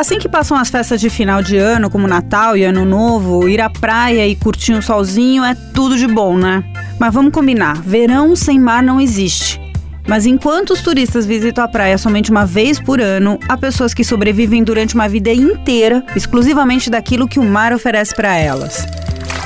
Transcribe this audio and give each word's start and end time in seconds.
Assim 0.00 0.18
que 0.18 0.30
passam 0.30 0.56
as 0.56 0.70
festas 0.70 0.98
de 0.98 1.10
final 1.10 1.42
de 1.42 1.58
ano, 1.58 1.90
como 1.90 2.08
Natal 2.08 2.56
e 2.56 2.64
Ano 2.64 2.86
Novo, 2.86 3.46
ir 3.46 3.60
à 3.60 3.68
praia 3.68 4.26
e 4.26 4.34
curtir 4.34 4.72
um 4.72 4.80
solzinho 4.80 5.44
é 5.44 5.54
tudo 5.74 5.94
de 5.98 6.06
bom, 6.06 6.38
né? 6.38 6.64
Mas 6.98 7.12
vamos 7.12 7.34
combinar: 7.34 7.76
verão 7.82 8.34
sem 8.34 8.58
mar 8.58 8.82
não 8.82 8.98
existe. 8.98 9.60
Mas 10.08 10.24
enquanto 10.24 10.70
os 10.70 10.80
turistas 10.80 11.26
visitam 11.26 11.62
a 11.62 11.68
praia 11.68 11.98
somente 11.98 12.30
uma 12.30 12.46
vez 12.46 12.80
por 12.80 12.98
ano, 12.98 13.38
há 13.46 13.58
pessoas 13.58 13.92
que 13.92 14.02
sobrevivem 14.02 14.64
durante 14.64 14.94
uma 14.94 15.06
vida 15.06 15.34
inteira 15.34 16.02
exclusivamente 16.16 16.88
daquilo 16.88 17.28
que 17.28 17.38
o 17.38 17.44
mar 17.44 17.70
oferece 17.70 18.14
para 18.14 18.34
elas. 18.34 18.86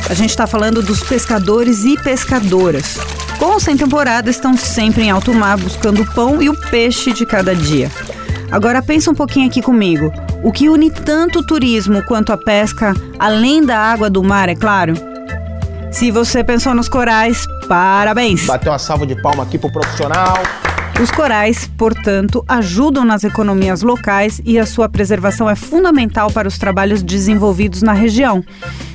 A 0.09 0.15
gente 0.15 0.31
está 0.31 0.47
falando 0.47 0.81
dos 0.81 1.03
pescadores 1.03 1.85
e 1.85 1.97
pescadoras. 1.97 2.97
Com 3.41 3.47
ou 3.47 3.59
sem 3.59 3.77
temporada, 3.77 4.31
estão 4.31 4.57
sempre 4.57 5.03
em 5.03 5.11
alto 5.11 5.35
mar 5.35 5.59
buscando 5.59 6.03
o 6.03 6.15
pão 6.15 6.41
e 6.41 6.49
o 6.49 6.57
peixe 6.71 7.13
de 7.13 7.27
cada 7.27 7.57
dia. 7.57 7.91
Agora 8.51 8.83
pensa 8.83 9.11
um 9.11 9.15
pouquinho 9.15 9.47
aqui 9.47 9.61
comigo. 9.61 10.13
O 10.43 10.53
que 10.53 10.69
une 10.69 10.91
tanto 10.91 11.41
o 11.41 11.47
turismo 11.47 12.03
quanto 12.05 12.33
a 12.33 12.37
pesca, 12.37 12.95
além 13.19 13.65
da 13.65 13.79
água 13.79 14.11
do 14.11 14.23
mar, 14.23 14.49
é 14.49 14.55
claro? 14.55 14.95
Se 15.91 16.11
você 16.11 16.43
pensou 16.43 16.75
nos 16.75 16.89
corais, 16.89 17.47
parabéns! 17.69 18.47
Bateu 18.47 18.73
uma 18.73 18.79
salva 18.79 19.07
de 19.07 19.21
palma 19.21 19.45
aqui 19.45 19.57
pro 19.57 19.71
profissional. 19.71 20.43
Os 21.01 21.11
corais, 21.11 21.69
portanto, 21.77 22.45
ajudam 22.47 23.05
nas 23.05 23.25
economias 23.25 23.83
locais 23.83 24.41
e 24.45 24.59
a 24.59 24.67
sua 24.67 24.89
preservação 24.89 25.51
é 25.51 25.57
fundamental 25.57 26.31
para 26.31 26.47
os 26.47 26.57
trabalhos 26.57 27.03
desenvolvidos 27.03 27.83
na 27.83 27.93
região. 27.93 28.45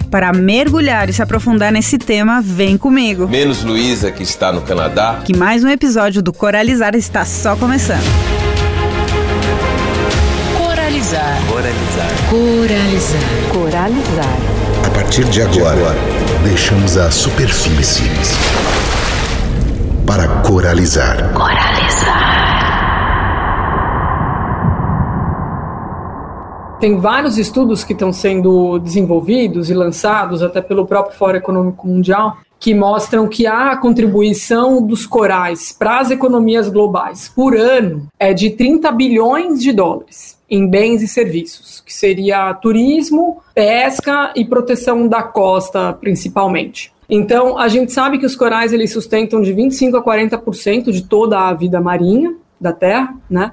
Para 0.10 0.34
mergulhar 0.34 1.10
e 1.10 1.14
se 1.14 1.22
aprofundar 1.22 1.72
nesse 1.72 1.98
tema, 1.98 2.42
vem 2.42 2.78
comigo. 2.78 3.28
Menos 3.28 3.64
Luísa, 3.64 4.12
que 4.12 4.24
está 4.24 4.52
no 4.52 4.62
Canadá. 4.62 5.22
Que 5.24 5.36
mais 5.36 5.64
um 5.64 5.68
episódio 5.68 6.22
do 6.22 6.34
Coralizar 6.34 6.96
está 6.96 7.26
só 7.26 7.56
começando. 7.56 8.29
Coralizar. 11.60 12.08
Coralizar. 12.30 13.22
Coralizar. 13.52 13.92
Coralizar. 13.92 14.88
A 14.88 14.90
partir 14.92 15.26
de 15.26 15.42
agora, 15.42 15.94
deixamos 16.42 16.96
a 16.96 17.12
superfície 17.12 18.06
para 20.08 20.26
coralizar. 20.42 21.18
Tem 26.80 26.98
vários 26.98 27.38
estudos 27.38 27.84
que 27.84 27.92
estão 27.92 28.14
sendo 28.14 28.80
desenvolvidos 28.80 29.70
e 29.70 29.74
lançados 29.74 30.42
até 30.42 30.62
pelo 30.62 30.86
próprio 30.86 31.18
Fórum 31.18 31.40
Econômico 31.40 31.86
Mundial 31.86 32.38
que 32.58 32.74
mostram 32.74 33.28
que 33.28 33.46
a 33.46 33.76
contribuição 33.76 34.82
dos 34.82 35.06
corais 35.06 35.74
para 35.78 36.00
as 36.00 36.10
economias 36.10 36.70
globais 36.70 37.28
por 37.28 37.54
ano 37.54 38.08
é 38.18 38.34
de 38.34 38.50
30 38.52 38.90
bilhões 38.94 39.62
de 39.62 39.74
dólares 39.74 40.39
em 40.50 40.68
bens 40.68 41.02
e 41.02 41.08
serviços, 41.08 41.82
que 41.86 41.94
seria 41.94 42.54
turismo, 42.56 43.42
pesca 43.54 44.34
e 44.36 44.44
proteção 44.44 45.08
da 45.08 45.22
costa, 45.22 45.94
principalmente. 45.94 46.92
Então, 47.10 47.58
a 47.58 47.68
gente 47.68 47.92
sabe 47.92 48.18
que 48.18 48.26
os 48.26 48.36
corais 48.36 48.72
eles 48.72 48.92
sustentam 48.92 49.42
de 49.42 49.52
25 49.52 49.98
a 49.98 50.04
40% 50.04 50.92
de 50.92 51.04
toda 51.04 51.40
a 51.40 51.54
vida 51.54 51.82
marinha 51.82 52.36
da 52.60 52.72
Terra, 52.72 53.16
né? 53.30 53.52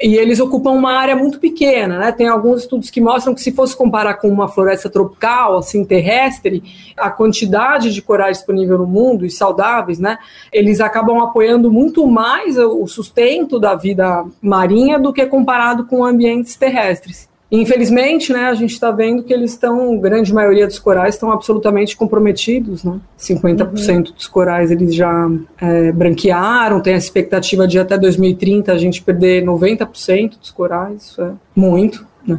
E 0.00 0.16
eles 0.16 0.38
ocupam 0.38 0.70
uma 0.70 0.92
área 0.92 1.16
muito 1.16 1.40
pequena, 1.40 1.98
né? 1.98 2.12
Tem 2.12 2.28
alguns 2.28 2.62
estudos 2.62 2.88
que 2.88 3.00
mostram 3.00 3.34
que 3.34 3.40
se 3.40 3.50
fosse 3.50 3.76
comparar 3.76 4.14
com 4.14 4.28
uma 4.28 4.48
floresta 4.48 4.88
tropical, 4.88 5.58
assim, 5.58 5.84
terrestre, 5.84 6.62
a 6.96 7.10
quantidade 7.10 7.92
de 7.92 8.00
corais 8.00 8.38
disponível 8.38 8.78
no 8.78 8.86
mundo 8.86 9.26
e 9.26 9.30
saudáveis, 9.30 9.98
né? 9.98 10.18
Eles 10.52 10.80
acabam 10.80 11.18
apoiando 11.20 11.70
muito 11.70 12.06
mais 12.06 12.56
o 12.56 12.86
sustento 12.86 13.58
da 13.58 13.74
vida 13.74 14.24
marinha 14.40 14.98
do 14.98 15.12
que 15.12 15.26
comparado 15.26 15.84
com 15.84 16.04
ambientes 16.04 16.56
terrestres. 16.56 17.28
Infelizmente, 17.50 18.30
né, 18.30 18.44
a 18.44 18.54
gente 18.54 18.72
está 18.72 18.90
vendo 18.90 19.22
que 19.22 19.32
eles 19.32 19.52
estão, 19.52 19.98
grande 19.98 20.34
maioria 20.34 20.66
dos 20.66 20.78
corais 20.78 21.14
estão 21.14 21.32
absolutamente 21.32 21.96
comprometidos, 21.96 22.84
né? 22.84 23.00
50% 23.18 23.96
uhum. 23.96 24.02
dos 24.02 24.26
corais 24.26 24.70
eles 24.70 24.94
já 24.94 25.30
é, 25.58 25.90
branquearam, 25.90 26.80
tem 26.80 26.92
a 26.92 26.98
expectativa 26.98 27.66
de 27.66 27.78
até 27.78 27.96
2030 27.96 28.70
a 28.70 28.76
gente 28.76 29.02
perder 29.02 29.44
90% 29.44 30.38
dos 30.38 30.50
corais, 30.50 31.04
isso 31.04 31.22
é 31.22 31.32
muito, 31.56 32.06
né? 32.26 32.38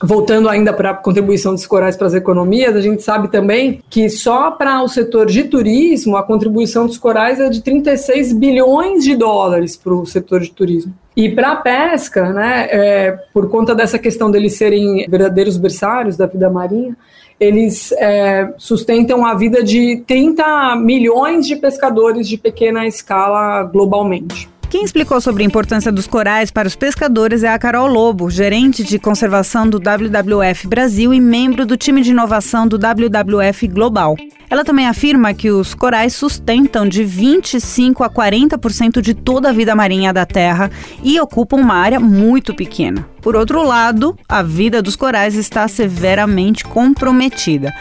Voltando 0.00 0.48
ainda 0.48 0.72
para 0.72 0.90
a 0.90 0.94
contribuição 0.94 1.54
dos 1.54 1.66
corais 1.66 1.96
para 1.96 2.06
as 2.06 2.14
economias, 2.14 2.76
a 2.76 2.80
gente 2.80 3.02
sabe 3.02 3.28
também 3.28 3.80
que 3.88 4.08
só 4.08 4.50
para 4.50 4.82
o 4.82 4.88
setor 4.88 5.26
de 5.26 5.44
turismo 5.44 6.16
a 6.16 6.22
contribuição 6.22 6.86
dos 6.86 6.98
corais 6.98 7.40
é 7.40 7.48
de 7.48 7.62
36 7.62 8.32
bilhões 8.34 9.02
de 9.02 9.16
dólares 9.16 9.76
para 9.76 9.94
o 9.94 10.04
setor 10.04 10.40
de 10.40 10.52
turismo. 10.52 10.94
E 11.16 11.28
para 11.28 11.52
a 11.52 11.56
pesca, 11.56 12.32
né, 12.32 12.68
é, 12.70 13.12
por 13.32 13.48
conta 13.48 13.74
dessa 13.74 13.98
questão 13.98 14.30
deles 14.30 14.56
serem 14.56 15.06
verdadeiros 15.08 15.56
berçários 15.56 16.16
da 16.16 16.26
vida 16.26 16.50
marinha, 16.50 16.96
eles 17.38 17.92
é, 17.92 18.52
sustentam 18.58 19.24
a 19.24 19.34
vida 19.34 19.62
de 19.62 20.02
30 20.06 20.76
milhões 20.76 21.46
de 21.46 21.56
pescadores 21.56 22.28
de 22.28 22.36
pequena 22.36 22.86
escala 22.86 23.62
globalmente. 23.64 24.48
Quem 24.74 24.82
explicou 24.82 25.20
sobre 25.20 25.44
a 25.44 25.46
importância 25.46 25.92
dos 25.92 26.08
corais 26.08 26.50
para 26.50 26.66
os 26.66 26.74
pescadores 26.74 27.44
é 27.44 27.48
a 27.48 27.56
Carol 27.56 27.86
Lobo, 27.86 28.28
gerente 28.28 28.82
de 28.82 28.98
conservação 28.98 29.70
do 29.70 29.78
WWF 29.78 30.66
Brasil 30.66 31.14
e 31.14 31.20
membro 31.20 31.64
do 31.64 31.76
time 31.76 32.02
de 32.02 32.10
inovação 32.10 32.66
do 32.66 32.76
WWF 32.76 33.68
Global. 33.68 34.16
Ela 34.50 34.64
também 34.64 34.88
afirma 34.88 35.32
que 35.32 35.48
os 35.48 35.74
corais 35.74 36.12
sustentam 36.12 36.88
de 36.88 37.04
25 37.04 38.02
a 38.02 38.10
40% 38.10 39.00
de 39.00 39.14
toda 39.14 39.50
a 39.50 39.52
vida 39.52 39.76
marinha 39.76 40.12
da 40.12 40.26
Terra 40.26 40.68
e 41.04 41.20
ocupam 41.20 41.58
uma 41.58 41.76
área 41.76 42.00
muito 42.00 42.52
pequena. 42.52 43.08
Por 43.22 43.36
outro 43.36 43.62
lado, 43.62 44.18
a 44.28 44.42
vida 44.42 44.82
dos 44.82 44.96
corais 44.96 45.36
está 45.36 45.68
severamente 45.68 46.64
comprometida. 46.64 47.72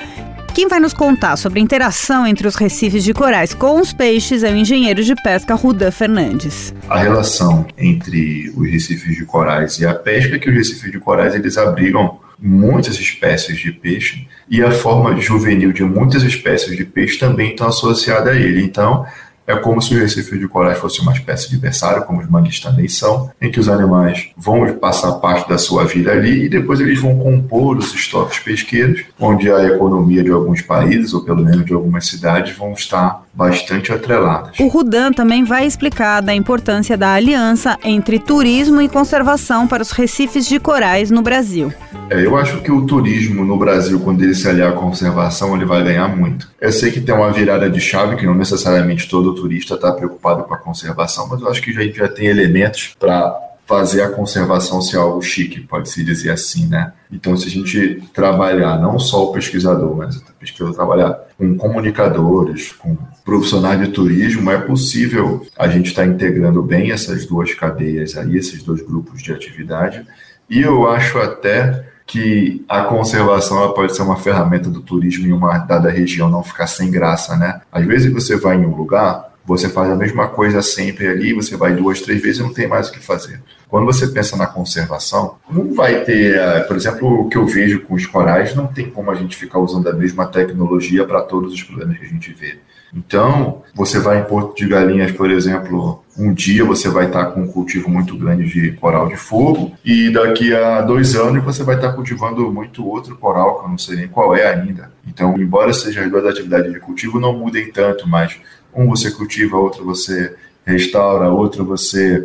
Quem 0.53 0.67
vai 0.67 0.79
nos 0.79 0.93
contar 0.93 1.35
sobre 1.35 1.59
a 1.59 1.63
interação 1.63 2.27
entre 2.27 2.47
os 2.47 2.53
recifes 2.53 3.03
de 3.03 3.11
corais 3.11 3.55
com 3.55 3.81
os 3.81 3.91
peixes 3.91 4.43
é 4.43 4.51
o 4.51 4.55
engenheiro 4.55 5.03
de 5.03 5.15
pesca 5.15 5.55
Rudan 5.55 5.89
Fernandes. 5.89 6.71
A 6.87 6.99
relação 6.99 7.65
entre 7.75 8.53
os 8.55 8.69
recifes 8.69 9.17
de 9.17 9.25
corais 9.25 9.79
e 9.79 9.85
a 9.87 9.95
pesca 9.95 10.35
é 10.35 10.39
que 10.39 10.47
os 10.47 10.55
recifes 10.55 10.91
de 10.91 10.99
corais 10.99 11.33
eles 11.33 11.57
abrigam 11.57 12.19
muitas 12.39 12.99
espécies 12.99 13.57
de 13.57 13.71
peixe 13.71 14.27
e 14.47 14.61
a 14.61 14.71
forma 14.71 15.19
juvenil 15.19 15.71
de 15.71 15.83
muitas 15.83 16.21
espécies 16.21 16.77
de 16.77 16.85
peixe 16.85 17.17
também 17.17 17.49
estão 17.49 17.67
associada 17.67 18.29
a 18.29 18.35
ele. 18.35 18.63
Então, 18.63 19.07
é 19.45 19.55
como 19.55 19.81
se 19.81 19.95
o 19.95 19.99
Recife 19.99 20.37
de 20.37 20.47
Corais 20.47 20.77
fosse 20.77 21.01
uma 21.01 21.13
espécie 21.13 21.49
de 21.49 21.57
berçário, 21.57 22.03
como 22.03 22.21
os 22.21 22.29
mangues 22.29 22.59
também 22.59 22.87
são, 22.87 23.29
em 23.41 23.51
que 23.51 23.59
os 23.59 23.67
animais 23.67 24.29
vão 24.37 24.65
passar 24.75 25.11
parte 25.13 25.49
da 25.49 25.57
sua 25.57 25.85
vida 25.85 26.11
ali 26.11 26.45
e 26.45 26.49
depois 26.49 26.79
eles 26.79 26.99
vão 26.99 27.17
compor 27.17 27.77
os 27.77 27.93
estoques 27.93 28.39
pesqueiros, 28.39 29.03
onde 29.19 29.51
a 29.51 29.63
economia 29.65 30.23
de 30.23 30.31
alguns 30.31 30.61
países, 30.61 31.13
ou 31.13 31.23
pelo 31.23 31.43
menos 31.43 31.65
de 31.65 31.73
algumas 31.73 32.07
cidades, 32.07 32.55
vão 32.55 32.73
estar 32.73 33.23
bastante 33.33 33.91
atreladas. 33.91 34.59
O 34.59 34.67
Rudan 34.67 35.11
também 35.11 35.43
vai 35.43 35.65
explicar 35.65 36.21
da 36.21 36.33
importância 36.33 36.95
da 36.95 37.13
aliança 37.13 37.77
entre 37.83 38.19
turismo 38.19 38.81
e 38.81 38.87
conservação 38.87 39.67
para 39.67 39.81
os 39.81 39.91
recifes 39.91 40.47
de 40.47 40.59
corais 40.59 41.09
no 41.09 41.21
Brasil. 41.21 41.73
É, 42.09 42.25
eu 42.25 42.37
acho 42.37 42.61
que 42.61 42.71
o 42.71 42.85
turismo 42.85 43.43
no 43.43 43.57
Brasil, 43.57 43.99
quando 43.99 44.23
ele 44.23 44.35
se 44.35 44.47
aliar 44.47 44.69
à 44.69 44.73
conservação, 44.73 45.55
ele 45.55 45.65
vai 45.65 45.83
ganhar 45.83 46.07
muito. 46.15 46.47
Eu 46.61 46.71
sei 46.71 46.91
que 46.91 47.01
tem 47.01 47.13
uma 47.13 47.31
virada 47.31 47.69
de 47.69 47.79
chave, 47.79 48.15
que 48.15 48.25
não 48.25 48.35
necessariamente 48.35 49.09
todo 49.09 49.32
turista 49.33 49.75
está 49.75 49.91
preocupado 49.91 50.43
com 50.43 50.53
a 50.53 50.57
conservação, 50.57 51.27
mas 51.27 51.41
eu 51.41 51.49
acho 51.49 51.61
que 51.61 51.71
a 51.71 51.83
gente 51.83 51.97
já 51.97 52.07
tem 52.07 52.27
elementos 52.27 52.95
para 52.99 53.39
fazer 53.65 54.01
a 54.01 54.09
conservação 54.09 54.81
ser 54.81 54.97
algo 54.97 55.21
chique, 55.21 55.61
pode-se 55.61 56.03
dizer 56.03 56.31
assim, 56.31 56.67
né? 56.67 56.91
Então, 57.11 57.35
se 57.37 57.47
a 57.47 57.49
gente 57.49 58.03
trabalhar, 58.13 58.79
não 58.79 58.99
só 58.99 59.25
o 59.25 59.31
pesquisador, 59.31 59.95
mas 59.95 60.17
o 60.17 60.33
pesquisador 60.39 60.75
trabalhar 60.75 61.19
com 61.37 61.55
comunicadores, 61.55 62.73
com 62.73 62.97
profissionais 63.23 63.79
de 63.79 63.87
turismo, 63.87 64.51
é 64.51 64.57
possível 64.57 65.45
a 65.57 65.67
gente 65.67 65.87
estar 65.87 66.03
tá 66.03 66.07
integrando 66.07 66.61
bem 66.61 66.91
essas 66.91 67.25
duas 67.25 67.53
cadeias 67.53 68.17
aí, 68.17 68.35
esses 68.35 68.61
dois 68.63 68.81
grupos 68.81 69.23
de 69.23 69.31
atividade, 69.31 70.05
e 70.49 70.61
eu 70.61 70.87
acho 70.89 71.17
até 71.19 71.92
que 72.05 72.63
a 72.67 72.83
conservação 72.83 73.73
pode 73.73 73.95
ser 73.95 74.01
uma 74.01 74.17
ferramenta 74.17 74.69
do 74.69 74.81
turismo 74.81 75.25
em 75.25 75.31
uma 75.31 75.57
dada 75.57 75.89
região 75.89 76.29
não 76.29 76.43
ficar 76.43 76.67
sem 76.67 76.91
graça, 76.91 77.35
né? 77.35 77.61
Às 77.71 77.85
vezes 77.85 78.11
você 78.11 78.35
vai 78.35 78.57
em 78.57 78.65
um 78.65 78.75
lugar, 78.75 79.33
você 79.45 79.69
faz 79.69 79.89
a 79.89 79.95
mesma 79.95 80.27
coisa 80.27 80.61
sempre 80.61 81.07
ali, 81.07 81.33
você 81.33 81.55
vai 81.55 81.73
duas, 81.73 82.01
três 82.01 82.21
vezes 82.21 82.39
e 82.39 82.43
não 82.43 82.53
tem 82.53 82.67
mais 82.67 82.89
o 82.89 82.91
que 82.91 82.99
fazer. 82.99 83.41
Quando 83.73 83.87
você 83.87 84.05
pensa 84.05 84.37
na 84.37 84.45
conservação, 84.45 85.37
não 85.49 85.73
vai 85.73 86.03
ter, 86.03 86.35
eh, 86.35 86.59
por 86.59 86.75
exemplo, 86.75 87.21
o 87.21 87.27
que 87.27 87.35
eu 87.35 87.47
vejo 87.47 87.81
com 87.81 87.95
os 87.95 88.05
corais, 88.05 88.53
não 88.53 88.67
tem 88.67 88.87
como 88.87 89.09
a 89.09 89.15
gente 89.15 89.35
ficar 89.35 89.57
usando 89.57 89.89
a 89.89 89.93
mesma 89.93 90.27
tecnologia 90.27 91.03
para 91.05 91.23
todos 91.23 91.51
os 91.51 91.63
problemas 91.63 91.97
que 91.97 92.05
a 92.05 92.07
gente 92.07 92.31
vê. 92.33 92.59
Então, 92.95 93.63
você 93.73 93.97
vai 93.97 94.19
em 94.19 94.25
Porto 94.25 94.55
de 94.55 94.67
Galinhas, 94.67 95.11
por 95.13 95.31
exemplo, 95.31 96.03
um 96.15 96.31
dia 96.31 96.63
você 96.63 96.87
vai 96.87 97.07
estar 97.07 97.25
com 97.31 97.41
um 97.41 97.47
cultivo 97.47 97.89
muito 97.89 98.15
grande 98.15 98.45
de 98.45 98.73
coral 98.73 99.07
de 99.07 99.15
fogo, 99.15 99.71
e 99.83 100.11
daqui 100.11 100.53
a 100.53 100.81
dois 100.81 101.15
anos 101.15 101.43
você 101.43 101.63
vai 101.63 101.77
estar 101.77 101.93
cultivando 101.93 102.51
muito 102.51 102.87
outro 102.87 103.15
coral, 103.15 103.57
que 103.57 103.65
eu 103.65 103.69
não 103.69 103.77
sei 103.79 103.95
nem 103.95 104.07
qual 104.07 104.35
é 104.35 104.53
ainda. 104.53 104.91
Então, 105.07 105.35
embora 105.35 105.73
sejam 105.73 106.03
as 106.03 106.11
duas 106.11 106.27
atividades 106.27 106.71
de 106.71 106.79
cultivo, 106.79 107.19
não 107.19 107.35
mudem 107.35 107.71
tanto, 107.71 108.07
mas 108.07 108.39
um 108.71 108.87
você 108.87 109.09
cultiva, 109.09 109.57
outro 109.57 109.83
você 109.83 110.35
restaura, 110.63 111.31
outro 111.31 111.65
você 111.65 112.23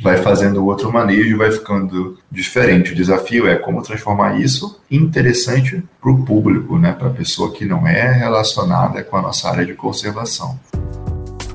vai 0.00 0.16
fazendo 0.18 0.64
outro 0.64 0.92
manejo 0.92 1.36
vai 1.36 1.50
ficando 1.50 2.16
diferente. 2.30 2.92
O 2.92 2.94
desafio 2.94 3.48
é 3.48 3.56
como 3.56 3.82
transformar 3.82 4.40
isso 4.40 4.80
interessante 4.88 5.82
para 6.00 6.10
o 6.10 6.24
público, 6.24 6.78
né, 6.78 6.92
para 6.92 7.08
a 7.08 7.12
pessoa 7.12 7.52
que 7.52 7.64
não 7.64 7.86
é 7.86 8.12
relacionada 8.12 9.02
com 9.02 9.16
a 9.16 9.22
nossa 9.22 9.48
área 9.48 9.66
de 9.66 9.74
conservação. 9.74 10.58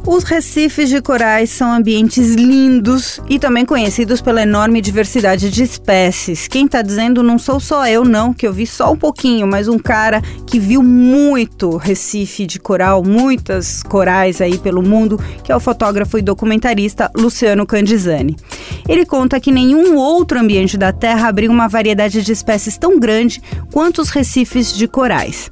Os 0.06 0.26
recifes 0.26 0.90
de 0.90 1.02
corais 1.02 1.50
são 1.50 1.72
ambientes 1.72 2.36
lindos 2.36 3.22
e 3.30 3.40
também 3.40 3.66
conhecidos 3.66 4.20
pela 4.20 4.42
enorme 4.42 4.82
diversidade 4.82 5.50
de 5.50 5.64
espécies. 5.64 6.46
Quem 6.46 6.66
está 6.66 6.82
dizendo 6.82 7.24
não 7.24 7.40
sou 7.40 7.58
só 7.58 7.88
eu, 7.88 8.04
não, 8.04 8.34
que 8.34 8.46
eu 8.46 8.52
vi 8.52 8.68
só 8.68 8.92
um 8.92 8.98
pouquinho, 8.98 9.48
mas 9.48 9.70
um 9.70 9.80
cara 9.80 10.22
que 10.46 10.60
viu 10.60 10.84
muito 10.84 11.78
recife 11.78 12.46
de 12.46 12.60
coral, 12.60 13.02
muitas 13.02 13.82
corais 13.82 14.42
aí 14.42 14.58
pelo 14.58 14.84
mundo, 14.84 15.18
que 15.42 15.54
é 15.54 15.56
o 15.56 15.60
fotógrafo 15.60 16.18
e 16.18 16.22
documentarista 16.22 17.10
Luciano 17.16 17.66
Candizani. 17.66 18.36
Ele 18.90 19.06
conta 19.06 19.40
que 19.40 19.54
nenhum 19.54 19.96
outro 19.96 20.38
ambiente 20.38 20.78
da 20.78 20.92
Terra 20.92 21.30
abriga 21.30 21.54
uma 21.54 21.70
variedade 21.70 22.22
de 22.22 22.32
espécies 22.34 22.78
tão 22.78 23.00
grande 23.00 23.42
quanto 23.72 24.02
os 24.02 24.10
recifes 24.10 24.74
de 24.74 24.86
corais. 24.86 25.50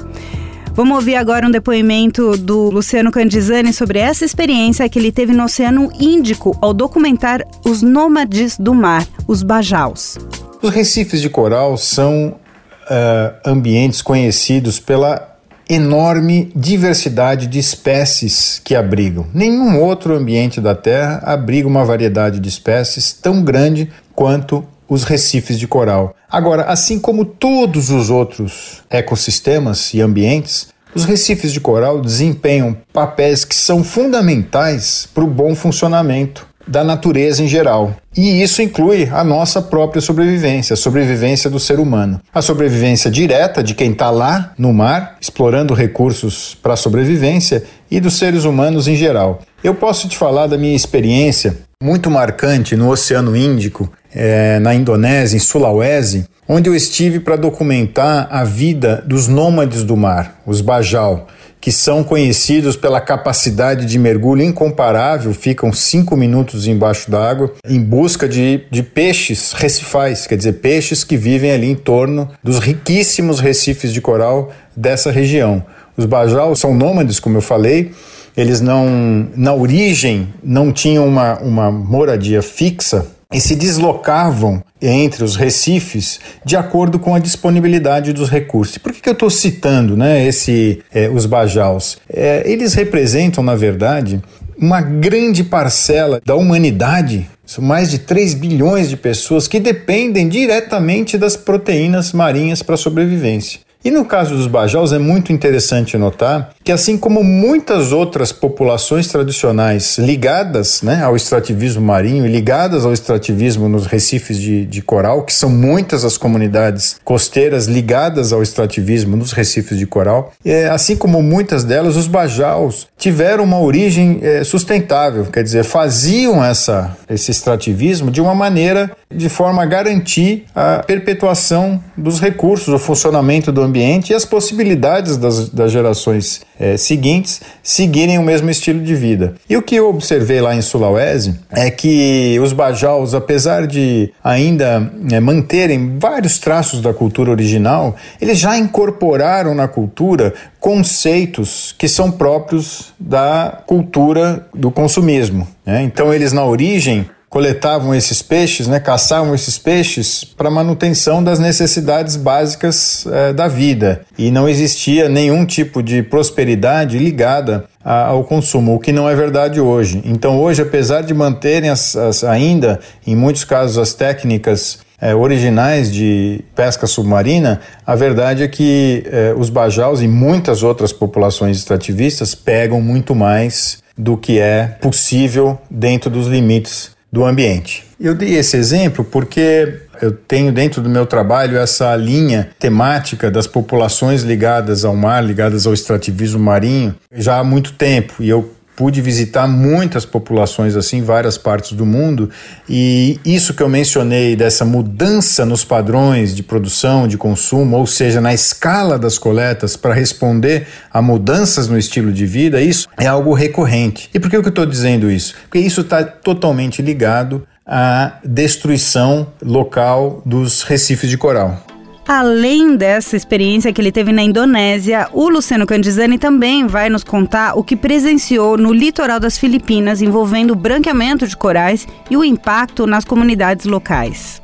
Vamos 0.73 0.95
ouvir 0.95 1.15
agora 1.15 1.45
um 1.45 1.51
depoimento 1.51 2.37
do 2.37 2.69
Luciano 2.69 3.11
Candizani 3.11 3.73
sobre 3.73 3.99
essa 3.99 4.23
experiência 4.23 4.87
que 4.87 4.97
ele 4.97 5.11
teve 5.11 5.33
no 5.33 5.43
Oceano 5.43 5.91
Índico 5.99 6.57
ao 6.61 6.73
documentar 6.73 7.45
os 7.65 7.81
nômades 7.81 8.57
do 8.57 8.73
mar, 8.73 9.05
os 9.27 9.43
bajaus. 9.43 10.17
Os 10.61 10.69
recifes 10.73 11.21
de 11.21 11.29
coral 11.29 11.75
são 11.75 12.29
uh, 12.29 13.35
ambientes 13.45 14.01
conhecidos 14.01 14.79
pela 14.79 15.31
enorme 15.69 16.51
diversidade 16.55 17.47
de 17.47 17.59
espécies 17.59 18.61
que 18.63 18.73
abrigam. 18.73 19.27
Nenhum 19.33 19.77
outro 19.77 20.15
ambiente 20.15 20.61
da 20.61 20.73
Terra 20.73 21.21
abriga 21.25 21.67
uma 21.67 21.83
variedade 21.83 22.39
de 22.39 22.47
espécies 22.47 23.11
tão 23.11 23.43
grande 23.43 23.89
quanto 24.15 24.65
os 24.91 25.05
recifes 25.05 25.57
de 25.57 25.69
coral. 25.69 26.13
Agora, 26.29 26.63
assim 26.63 26.99
como 26.99 27.23
todos 27.23 27.89
os 27.89 28.09
outros 28.09 28.81
ecossistemas 28.89 29.93
e 29.93 30.01
ambientes, 30.01 30.67
os 30.93 31.05
recifes 31.05 31.53
de 31.53 31.61
coral 31.61 32.01
desempenham 32.01 32.75
papéis 32.91 33.45
que 33.45 33.55
são 33.55 33.85
fundamentais 33.85 35.07
para 35.13 35.23
o 35.23 35.27
bom 35.27 35.55
funcionamento 35.55 36.45
da 36.67 36.83
natureza 36.83 37.41
em 37.41 37.47
geral. 37.47 37.95
E 38.15 38.41
isso 38.41 38.61
inclui 38.61 39.09
a 39.09 39.23
nossa 39.23 39.61
própria 39.61 40.01
sobrevivência, 40.01 40.73
a 40.73 40.77
sobrevivência 40.77 41.49
do 41.49 41.59
ser 41.59 41.79
humano. 41.79 42.19
A 42.33 42.41
sobrevivência 42.41 43.09
direta 43.09 43.63
de 43.63 43.73
quem 43.73 43.91
está 43.91 44.09
lá 44.09 44.51
no 44.57 44.73
mar, 44.73 45.15
explorando 45.21 45.73
recursos 45.73 46.53
para 46.61 46.73
a 46.73 46.77
sobrevivência, 46.77 47.63
e 47.89 48.01
dos 48.01 48.17
seres 48.17 48.43
humanos 48.43 48.89
em 48.89 48.95
geral. 48.97 49.39
Eu 49.63 49.73
posso 49.73 50.09
te 50.09 50.17
falar 50.17 50.47
da 50.47 50.57
minha 50.57 50.75
experiência 50.75 51.59
muito 51.81 52.11
marcante 52.11 52.75
no 52.75 52.89
Oceano 52.89 53.35
Índico, 53.35 53.91
é, 54.13 54.59
na 54.59 54.73
Indonésia, 54.73 55.37
em 55.37 55.39
Sulawesi, 55.39 56.25
onde 56.47 56.69
eu 56.69 56.75
estive 56.75 57.19
para 57.19 57.35
documentar 57.35 58.27
a 58.29 58.43
vida 58.43 59.03
dos 59.05 59.27
nômades 59.27 59.83
do 59.83 59.95
mar, 59.95 60.41
os 60.45 60.61
Bajau, 60.61 61.27
que 61.61 61.71
são 61.71 62.03
conhecidos 62.03 62.75
pela 62.75 62.99
capacidade 62.99 63.85
de 63.85 63.99
mergulho 63.99 64.41
incomparável, 64.41 65.31
ficam 65.31 65.71
cinco 65.71 66.17
minutos 66.17 66.65
embaixo 66.65 67.09
d'água 67.09 67.53
em 67.63 67.79
busca 67.79 68.27
de, 68.27 68.63
de 68.71 68.81
peixes 68.81 69.53
recifais, 69.53 70.25
quer 70.25 70.35
dizer, 70.35 70.53
peixes 70.53 71.03
que 71.03 71.15
vivem 71.15 71.51
ali 71.51 71.69
em 71.69 71.75
torno 71.75 72.27
dos 72.43 72.57
riquíssimos 72.57 73.39
recifes 73.39 73.93
de 73.93 74.01
coral 74.01 74.51
dessa 74.75 75.11
região. 75.11 75.63
Os 75.95 76.05
Bajau 76.05 76.55
são 76.55 76.73
nômades, 76.73 77.19
como 77.19 77.37
eu 77.37 77.41
falei, 77.41 77.91
eles 78.35 78.59
não, 78.59 79.29
na 79.35 79.53
origem, 79.53 80.33
não 80.43 80.71
tinham 80.71 81.05
uma, 81.05 81.37
uma 81.39 81.71
moradia 81.71 82.41
fixa 82.41 83.05
e 83.31 83.39
se 83.39 83.55
deslocavam 83.55 84.63
entre 84.81 85.23
os 85.23 85.35
recifes 85.35 86.19
de 86.43 86.55
acordo 86.55 86.99
com 86.99 87.15
a 87.15 87.19
disponibilidade 87.19 88.13
dos 88.13 88.29
recursos. 88.29 88.77
Por 88.77 88.91
que, 88.91 89.01
que 89.01 89.09
eu 89.09 89.13
estou 89.13 89.29
citando 89.29 89.95
né, 89.95 90.25
esse, 90.25 90.81
é, 90.93 91.09
os 91.09 91.25
bajaus? 91.25 91.97
É, 92.11 92.43
eles 92.45 92.73
representam, 92.73 93.43
na 93.43 93.55
verdade, 93.55 94.21
uma 94.57 94.81
grande 94.81 95.43
parcela 95.43 96.21
da 96.23 96.35
humanidade, 96.35 97.27
são 97.45 97.63
mais 97.63 97.89
de 97.89 97.99
3 97.99 98.35
bilhões 98.35 98.89
de 98.89 98.95
pessoas 98.95 99.47
que 99.47 99.59
dependem 99.59 100.29
diretamente 100.29 101.17
das 101.17 101.35
proteínas 101.35 102.13
marinhas 102.13 102.61
para 102.61 102.77
sobrevivência. 102.77 103.59
E 103.83 103.89
no 103.89 104.05
caso 104.05 104.35
dos 104.35 104.47
bajaus 104.47 104.93
é 104.93 104.99
muito 104.99 105.33
interessante 105.33 105.97
notar 105.97 106.51
que, 106.63 106.71
assim 106.71 106.97
como 106.97 107.23
muitas 107.23 107.91
outras 107.91 108.31
populações 108.31 109.07
tradicionais 109.07 109.97
ligadas 109.97 110.83
né, 110.83 111.03
ao 111.03 111.15
extrativismo 111.15 111.81
marinho 111.81 112.25
e 112.25 112.29
ligadas 112.29 112.85
ao 112.85 112.93
extrativismo 112.93 113.67
nos 113.67 113.87
recifes 113.87 114.37
de, 114.37 114.65
de 114.65 114.81
coral, 114.83 115.23
que 115.23 115.33
são 115.33 115.49
muitas 115.49 116.05
as 116.05 116.17
comunidades 116.17 116.97
costeiras 117.03 117.65
ligadas 117.65 118.31
ao 118.31 118.43
extrativismo 118.43 119.17
nos 119.17 119.31
recifes 119.31 119.77
de 119.77 119.87
coral, 119.87 120.31
é, 120.45 120.67
assim 120.67 120.95
como 120.95 121.21
muitas 121.23 121.63
delas, 121.63 121.95
os 121.95 122.07
bajaus 122.07 122.87
tiveram 122.97 123.43
uma 123.43 123.59
origem 123.59 124.19
é, 124.21 124.43
sustentável, 124.43 125.25
quer 125.25 125.43
dizer, 125.43 125.63
faziam 125.63 126.43
essa, 126.43 126.95
esse 127.09 127.31
extrativismo 127.31 128.11
de 128.11 128.21
uma 128.21 128.35
maneira 128.35 128.91
de 129.13 129.29
forma 129.29 129.63
a 129.63 129.65
garantir 129.65 130.45
a 130.55 130.83
perpetuação 130.85 131.81
dos 131.97 132.19
recursos, 132.19 132.73
o 132.73 132.79
funcionamento 132.79 133.51
do 133.51 133.61
ambiente 133.61 134.11
e 134.11 134.15
as 134.15 134.25
possibilidades 134.25 135.17
das, 135.17 135.49
das 135.49 135.71
gerações 135.71 136.41
é, 136.59 136.77
seguintes 136.77 137.41
seguirem 137.63 138.17
o 138.17 138.23
mesmo 138.23 138.49
estilo 138.49 138.81
de 138.81 138.95
vida. 138.95 139.35
E 139.49 139.57
o 139.57 139.61
que 139.61 139.75
eu 139.75 139.89
observei 139.89 140.41
lá 140.41 140.55
em 140.55 140.61
Sulawesi 140.61 141.39
é 141.49 141.69
que 141.71 142.39
os 142.41 142.53
bajaus, 142.53 143.13
apesar 143.13 143.65
de 143.65 144.11
ainda 144.23 144.91
é, 145.11 145.19
manterem 145.19 145.97
vários 145.97 146.37
traços 146.37 146.81
da 146.81 146.93
cultura 146.93 147.31
original, 147.31 147.95
eles 148.19 148.37
já 148.39 148.57
incorporaram 148.57 149.55
na 149.55 149.67
cultura 149.67 150.33
conceitos 150.59 151.73
que 151.77 151.87
são 151.87 152.11
próprios 152.11 152.93
da 152.99 153.63
cultura 153.65 154.47
do 154.53 154.69
consumismo. 154.69 155.47
Né? 155.65 155.81
Então, 155.81 156.13
eles 156.13 156.31
na 156.31 156.45
origem 156.45 157.09
coletavam 157.31 157.95
esses 157.95 158.21
peixes, 158.21 158.67
né, 158.67 158.77
caçavam 158.77 159.33
esses 159.33 159.57
peixes 159.57 160.21
para 160.21 160.51
manutenção 160.51 161.23
das 161.23 161.39
necessidades 161.39 162.17
básicas 162.17 163.07
é, 163.09 163.31
da 163.31 163.47
vida. 163.47 164.01
E 164.17 164.29
não 164.29 164.49
existia 164.49 165.07
nenhum 165.07 165.45
tipo 165.45 165.81
de 165.81 166.03
prosperidade 166.03 166.99
ligada 166.99 167.63
a, 167.81 168.07
ao 168.07 168.25
consumo, 168.25 168.75
o 168.75 168.79
que 168.79 168.91
não 168.91 169.09
é 169.09 169.15
verdade 169.15 169.61
hoje. 169.61 170.01
Então, 170.03 170.41
hoje, 170.41 170.61
apesar 170.61 171.03
de 171.03 171.13
manterem 171.13 171.69
as, 171.69 171.95
as, 171.95 172.21
ainda, 172.25 172.81
em 173.07 173.15
muitos 173.15 173.45
casos, 173.45 173.77
as 173.77 173.93
técnicas 173.93 174.79
é, 174.99 175.15
originais 175.15 175.89
de 175.89 176.43
pesca 176.53 176.85
submarina, 176.85 177.61
a 177.87 177.95
verdade 177.95 178.43
é 178.43 178.47
que 178.49 179.05
é, 179.09 179.33
os 179.37 179.49
bajaus 179.49 180.01
e 180.01 180.07
muitas 180.07 180.63
outras 180.63 180.91
populações 180.91 181.55
extrativistas 181.55 182.35
pegam 182.35 182.81
muito 182.81 183.15
mais 183.15 183.81
do 183.97 184.17
que 184.17 184.37
é 184.37 184.75
possível 184.81 185.57
dentro 185.69 186.09
dos 186.09 186.27
limites 186.27 186.91
do 187.11 187.25
ambiente. 187.25 187.83
Eu 187.99 188.15
dei 188.15 188.35
esse 188.35 188.55
exemplo 188.57 189.03
porque 189.03 189.81
eu 190.01 190.11
tenho 190.11 190.51
dentro 190.51 190.81
do 190.81 190.89
meu 190.89 191.05
trabalho 191.05 191.57
essa 191.57 191.95
linha 191.95 192.49
temática 192.57 193.29
das 193.29 193.45
populações 193.45 194.23
ligadas 194.23 194.83
ao 194.83 194.95
mar, 194.95 195.23
ligadas 195.23 195.67
ao 195.67 195.73
extrativismo 195.73 196.39
marinho, 196.39 196.95
já 197.13 197.37
há 197.37 197.43
muito 197.43 197.73
tempo. 197.73 198.15
E 198.19 198.29
eu 198.29 198.51
pude 198.81 198.99
visitar 198.99 199.47
muitas 199.47 200.07
populações 200.07 200.75
assim 200.75 200.97
em 200.97 201.01
várias 201.03 201.37
partes 201.37 201.73
do 201.73 201.85
mundo 201.85 202.31
e 202.67 203.19
isso 203.23 203.53
que 203.53 203.61
eu 203.61 203.69
mencionei 203.69 204.35
dessa 204.35 204.65
mudança 204.65 205.45
nos 205.45 205.63
padrões 205.63 206.35
de 206.35 206.41
produção, 206.41 207.07
de 207.07 207.15
consumo, 207.15 207.77
ou 207.77 207.85
seja, 207.85 208.19
na 208.19 208.33
escala 208.33 208.97
das 208.97 209.19
coletas 209.19 209.77
para 209.77 209.93
responder 209.93 210.65
a 210.91 210.99
mudanças 210.99 211.67
no 211.67 211.77
estilo 211.77 212.11
de 212.11 212.25
vida, 212.25 212.59
isso 212.59 212.87
é 212.97 213.05
algo 213.05 213.35
recorrente. 213.35 214.09
E 214.15 214.19
por 214.19 214.31
que 214.31 214.35
eu 214.35 214.41
estou 214.41 214.65
dizendo 214.65 215.11
isso? 215.11 215.35
Porque 215.43 215.59
isso 215.59 215.81
está 215.81 216.03
totalmente 216.03 216.81
ligado 216.81 217.47
à 217.63 218.13
destruição 218.25 219.27
local 219.43 220.23
dos 220.25 220.63
recifes 220.63 221.07
de 221.07 221.19
coral. 221.19 221.70
Além 222.13 222.75
dessa 222.75 223.15
experiência 223.15 223.71
que 223.71 223.79
ele 223.79 223.89
teve 223.89 224.11
na 224.11 224.21
Indonésia, 224.21 225.07
o 225.13 225.29
Luciano 225.29 225.65
Candizani 225.65 226.17
também 226.17 226.67
vai 226.67 226.89
nos 226.89 227.05
contar 227.05 227.57
o 227.57 227.63
que 227.63 227.73
presenciou 227.73 228.57
no 228.57 228.73
litoral 228.73 229.17
das 229.17 229.37
Filipinas 229.37 230.01
envolvendo 230.01 230.51
o 230.51 230.55
branqueamento 230.55 231.25
de 231.25 231.37
corais 231.37 231.87
e 232.09 232.17
o 232.17 232.25
impacto 232.25 232.85
nas 232.85 233.05
comunidades 233.05 233.65
locais. 233.65 234.41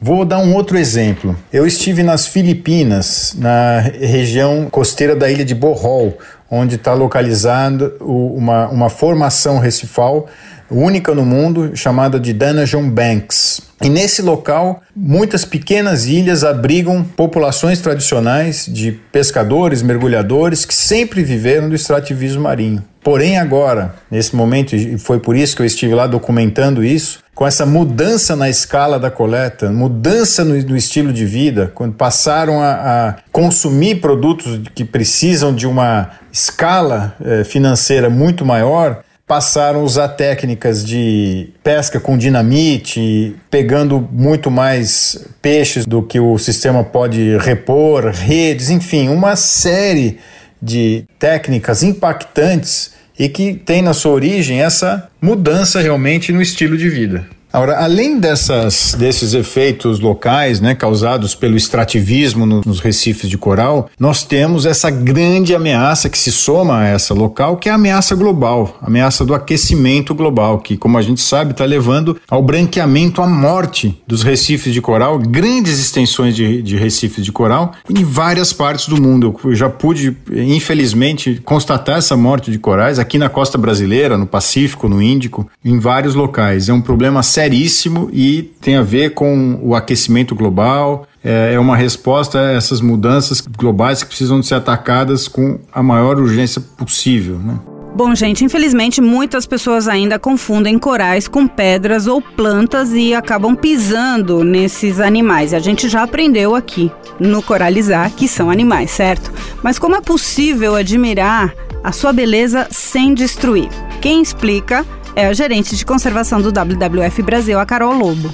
Vou 0.00 0.24
dar 0.24 0.38
um 0.38 0.54
outro 0.54 0.78
exemplo. 0.78 1.34
Eu 1.52 1.66
estive 1.66 2.04
nas 2.04 2.28
Filipinas, 2.28 3.34
na 3.36 3.80
região 3.80 4.68
costeira 4.70 5.16
da 5.16 5.28
ilha 5.28 5.44
de 5.44 5.56
Bohol, 5.56 6.16
onde 6.48 6.76
está 6.76 6.94
localizada 6.94 7.96
uma, 8.00 8.68
uma 8.68 8.88
formação 8.88 9.58
recifal 9.58 10.28
única 10.70 11.14
no 11.14 11.24
mundo, 11.24 11.72
chamada 11.74 12.18
de 12.18 12.32
Danajon 12.32 12.88
Banks. 12.88 13.60
E 13.82 13.88
nesse 13.88 14.22
local, 14.22 14.82
muitas 14.94 15.44
pequenas 15.44 16.06
ilhas 16.06 16.44
abrigam 16.44 17.04
populações 17.04 17.80
tradicionais 17.80 18.66
de 18.66 18.92
pescadores, 19.12 19.82
mergulhadores 19.82 20.64
que 20.64 20.74
sempre 20.74 21.22
viveram 21.22 21.68
do 21.68 21.74
extrativismo 21.74 22.42
marinho. 22.42 22.82
Porém, 23.04 23.38
agora, 23.38 23.94
nesse 24.10 24.34
momento, 24.34 24.74
e 24.74 24.98
foi 24.98 25.20
por 25.20 25.36
isso 25.36 25.54
que 25.54 25.62
eu 25.62 25.66
estive 25.66 25.94
lá 25.94 26.08
documentando 26.08 26.82
isso, 26.82 27.20
com 27.36 27.46
essa 27.46 27.66
mudança 27.66 28.34
na 28.34 28.48
escala 28.48 28.98
da 28.98 29.10
coleta, 29.10 29.70
mudança 29.70 30.42
no, 30.42 30.60
no 30.62 30.76
estilo 30.76 31.12
de 31.12 31.26
vida, 31.26 31.70
quando 31.74 31.94
passaram 31.94 32.60
a, 32.60 32.72
a, 32.72 33.14
consumir 33.30 34.00
produtos 34.00 34.58
que 34.74 34.84
precisam 34.84 35.54
de 35.54 35.66
uma 35.66 36.10
escala 36.32 37.14
eh, 37.22 37.44
financeira 37.44 38.10
muito 38.10 38.44
maior, 38.44 39.04
passaram 39.26 39.80
a 39.80 39.82
usar 39.82 40.08
técnicas 40.08 40.84
de 40.84 41.48
pesca 41.62 41.98
com 41.98 42.16
dinamite, 42.16 43.34
pegando 43.50 44.08
muito 44.12 44.50
mais 44.50 45.26
peixes 45.42 45.84
do 45.84 46.02
que 46.02 46.20
o 46.20 46.38
sistema 46.38 46.84
pode 46.84 47.36
repor, 47.38 48.06
redes, 48.06 48.70
enfim, 48.70 49.08
uma 49.08 49.34
série 49.34 50.18
de 50.62 51.04
técnicas 51.18 51.82
impactantes 51.82 52.94
e 53.18 53.28
que 53.28 53.54
tem 53.54 53.82
na 53.82 53.92
sua 53.92 54.12
origem 54.12 54.62
essa 54.62 55.08
mudança 55.20 55.80
realmente 55.80 56.32
no 56.32 56.40
estilo 56.40 56.76
de 56.76 56.88
vida. 56.88 57.26
Agora, 57.56 57.82
além 57.82 58.20
dessas, 58.20 58.94
desses 58.98 59.32
efeitos 59.32 59.98
locais, 59.98 60.60
né, 60.60 60.74
causados 60.74 61.34
pelo 61.34 61.56
extrativismo 61.56 62.44
no, 62.44 62.60
nos 62.66 62.80
recifes 62.80 63.30
de 63.30 63.38
coral, 63.38 63.88
nós 63.98 64.22
temos 64.22 64.66
essa 64.66 64.90
grande 64.90 65.54
ameaça 65.54 66.10
que 66.10 66.18
se 66.18 66.30
soma 66.30 66.80
a 66.80 66.86
essa 66.86 67.14
local, 67.14 67.56
que 67.56 67.70
é 67.70 67.72
a 67.72 67.76
ameaça 67.76 68.14
global, 68.14 68.76
a 68.82 68.88
ameaça 68.88 69.24
do 69.24 69.34
aquecimento 69.34 70.14
global, 70.14 70.58
que, 70.58 70.76
como 70.76 70.98
a 70.98 71.02
gente 71.02 71.22
sabe, 71.22 71.52
está 71.52 71.64
levando 71.64 72.20
ao 72.28 72.42
branqueamento, 72.42 73.22
à 73.22 73.26
morte 73.26 73.98
dos 74.06 74.22
recifes 74.22 74.74
de 74.74 74.82
coral, 74.82 75.18
grandes 75.18 75.80
extensões 75.80 76.36
de, 76.36 76.60
de 76.60 76.76
recifes 76.76 77.24
de 77.24 77.32
coral 77.32 77.72
em 77.88 78.04
várias 78.04 78.52
partes 78.52 78.86
do 78.86 79.00
mundo. 79.00 79.34
Eu 79.42 79.54
já 79.54 79.70
pude, 79.70 80.14
infelizmente, 80.30 81.40
constatar 81.42 81.96
essa 81.96 82.18
morte 82.18 82.50
de 82.50 82.58
corais 82.58 82.98
aqui 82.98 83.16
na 83.16 83.30
costa 83.30 83.56
brasileira, 83.56 84.18
no 84.18 84.26
Pacífico, 84.26 84.90
no 84.90 85.00
Índico, 85.00 85.48
em 85.64 85.78
vários 85.78 86.14
locais. 86.14 86.68
É 86.68 86.72
um 86.74 86.82
problema 86.82 87.22
sério 87.22 87.45
seríssimo 87.46 88.10
e 88.12 88.42
tem 88.60 88.76
a 88.76 88.82
ver 88.82 89.10
com 89.14 89.60
o 89.62 89.74
aquecimento 89.74 90.34
global. 90.34 91.06
É, 91.22 91.54
é 91.54 91.58
uma 91.58 91.76
resposta 91.76 92.40
a 92.40 92.52
essas 92.52 92.80
mudanças 92.80 93.40
globais 93.40 94.02
que 94.02 94.08
precisam 94.08 94.42
ser 94.42 94.56
atacadas 94.56 95.28
com 95.28 95.58
a 95.72 95.82
maior 95.82 96.18
urgência 96.18 96.60
possível. 96.60 97.38
Né? 97.38 97.58
Bom, 97.94 98.14
gente, 98.14 98.44
infelizmente 98.44 99.00
muitas 99.00 99.46
pessoas 99.46 99.86
ainda 99.88 100.18
confundem 100.18 100.78
corais 100.78 101.28
com 101.28 101.46
pedras 101.46 102.06
ou 102.06 102.20
plantas 102.20 102.92
e 102.92 103.14
acabam 103.14 103.54
pisando 103.54 104.44
nesses 104.44 105.00
animais. 105.00 105.54
A 105.54 105.60
gente 105.60 105.88
já 105.88 106.02
aprendeu 106.02 106.54
aqui 106.54 106.90
no 107.18 107.42
Coralizar 107.42 108.10
que 108.10 108.26
são 108.26 108.50
animais, 108.50 108.90
certo? 108.90 109.32
Mas 109.62 109.78
como 109.78 109.96
é 109.96 110.00
possível 110.00 110.74
admirar 110.74 111.54
a 111.82 111.92
sua 111.92 112.12
beleza 112.12 112.66
sem 112.70 113.14
destruir? 113.14 113.68
Quem 114.00 114.20
explica 114.20 114.84
é 115.16 115.26
a 115.26 115.32
gerente 115.32 115.74
de 115.74 115.84
conservação 115.84 116.42
do 116.42 116.52
WWF 116.52 117.22
Brasil, 117.22 117.58
a 117.58 117.64
Carol 117.64 117.94
Lobo. 117.94 118.30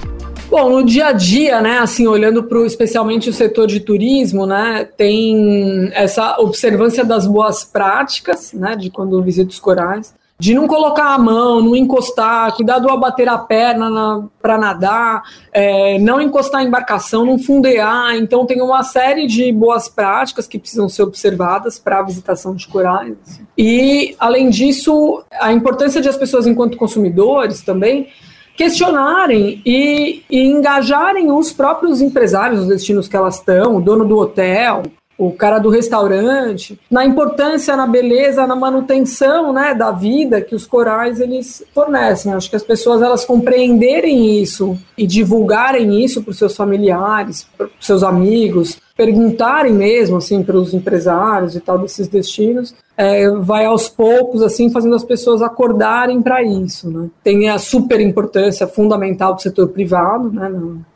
Bom, 0.50 0.68
no 0.68 0.84
dia 0.84 1.06
a 1.06 1.12
dia, 1.12 1.62
né, 1.62 1.78
assim, 1.78 2.06
olhando 2.06 2.42
para 2.42 2.66
especialmente 2.66 3.30
o 3.30 3.32
setor 3.32 3.68
de 3.68 3.80
turismo, 3.80 4.44
né, 4.44 4.86
tem 4.96 5.90
essa 5.94 6.38
observância 6.40 7.04
das 7.04 7.26
boas 7.26 7.64
práticas, 7.64 8.52
né, 8.52 8.76
de 8.76 8.90
quando 8.90 9.22
visita 9.22 9.48
os 9.48 9.60
corais, 9.60 10.12
de 10.42 10.54
não 10.54 10.66
colocar 10.66 11.14
a 11.14 11.18
mão, 11.18 11.62
não 11.62 11.76
encostar, 11.76 12.52
cuidado 12.56 12.88
ao 12.88 12.98
bater 12.98 13.28
a 13.28 13.38
perna 13.38 13.88
na, 13.88 14.24
para 14.40 14.58
nadar, 14.58 15.22
é, 15.52 16.00
não 16.00 16.20
encostar 16.20 16.62
a 16.62 16.64
embarcação, 16.64 17.24
não 17.24 17.38
fundear. 17.38 18.16
Então, 18.16 18.44
tem 18.44 18.60
uma 18.60 18.82
série 18.82 19.28
de 19.28 19.52
boas 19.52 19.88
práticas 19.88 20.48
que 20.48 20.58
precisam 20.58 20.88
ser 20.88 21.04
observadas 21.04 21.78
para 21.78 22.00
a 22.00 22.02
visitação 22.02 22.56
de 22.56 22.66
corais. 22.66 23.14
E, 23.56 24.16
além 24.18 24.50
disso, 24.50 25.22
a 25.40 25.52
importância 25.52 26.00
de 26.00 26.08
as 26.08 26.16
pessoas, 26.16 26.44
enquanto 26.44 26.76
consumidores, 26.76 27.62
também 27.62 28.08
questionarem 28.56 29.62
e, 29.64 30.24
e 30.28 30.42
engajarem 30.42 31.30
os 31.30 31.52
próprios 31.52 32.00
empresários 32.00 32.58
dos 32.58 32.68
destinos 32.68 33.06
que 33.06 33.16
elas 33.16 33.36
estão, 33.36 33.76
o 33.76 33.80
dono 33.80 34.04
do 34.04 34.18
hotel, 34.18 34.82
o 35.16 35.30
cara 35.30 35.58
do 35.58 35.68
restaurante, 35.68 36.78
na 36.90 37.04
importância, 37.04 37.76
na 37.76 37.86
beleza, 37.86 38.46
na 38.46 38.56
manutenção, 38.56 39.52
né, 39.52 39.74
da 39.74 39.90
vida 39.90 40.40
que 40.40 40.54
os 40.54 40.66
corais 40.66 41.20
eles 41.20 41.64
fornecem. 41.74 42.32
Acho 42.32 42.50
que 42.50 42.56
as 42.56 42.62
pessoas 42.62 43.02
elas 43.02 43.24
compreenderem 43.24 44.40
isso 44.40 44.76
e 44.96 45.06
divulgarem 45.06 46.02
isso 46.02 46.22
para 46.22 46.30
os 46.30 46.38
seus 46.38 46.56
familiares, 46.56 47.46
para 47.56 47.66
os 47.66 47.86
seus 47.86 48.02
amigos, 48.02 48.78
perguntarem 48.96 49.72
mesmo 49.72 50.16
assim 50.16 50.42
para 50.42 50.56
os 50.56 50.74
empresários 50.74 51.56
e 51.56 51.60
tal 51.60 51.78
desses 51.78 52.08
destinos, 52.08 52.74
é, 52.96 53.28
vai 53.30 53.64
aos 53.64 53.88
poucos 53.88 54.42
assim 54.42 54.70
fazendo 54.70 54.94
as 54.94 55.04
pessoas 55.04 55.40
acordarem 55.42 56.20
para 56.20 56.42
isso, 56.42 56.90
né? 56.90 57.08
Tem 57.24 57.48
a 57.48 57.58
super 57.58 58.00
importância 58.00 58.66
fundamental 58.66 59.34
do 59.34 59.42
setor 59.42 59.68
privado, 59.68 60.30
né? 60.30 60.50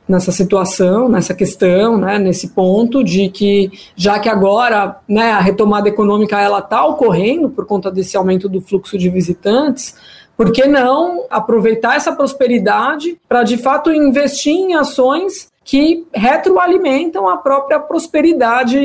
nessa 0.09 0.31
situação, 0.31 1.09
nessa 1.09 1.35
questão, 1.35 1.99
né, 1.99 2.17
nesse 2.19 2.51
ponto 2.51 3.03
de 3.03 3.29
que 3.29 3.73
já 3.97 4.19
que 4.21 4.29
agora, 4.29 5.01
né, 5.09 5.33
a 5.33 5.41
retomada 5.41 5.89
econômica 5.89 6.41
ela 6.41 6.61
está 6.61 6.87
ocorrendo 6.87 7.51
por 7.51 7.67
conta 7.67 7.91
desse 7.91 8.17
aumento 8.17 8.49
do 8.49 8.61
fluxo 8.61 8.97
de 8.97 9.11
visitantes, 9.11 9.97
por 10.37 10.53
que 10.53 10.67
não 10.67 11.25
aproveitar 11.29 11.97
essa 11.97 12.13
prosperidade 12.13 13.19
para 13.29 13.43
de 13.43 13.57
fato 13.57 13.91
investir 13.91 14.53
em 14.53 14.75
ações 14.75 15.49
que 15.67 16.07
retroalimentam 16.15 17.29
a 17.29 17.37
própria 17.37 17.81
prosperidade 17.81 18.79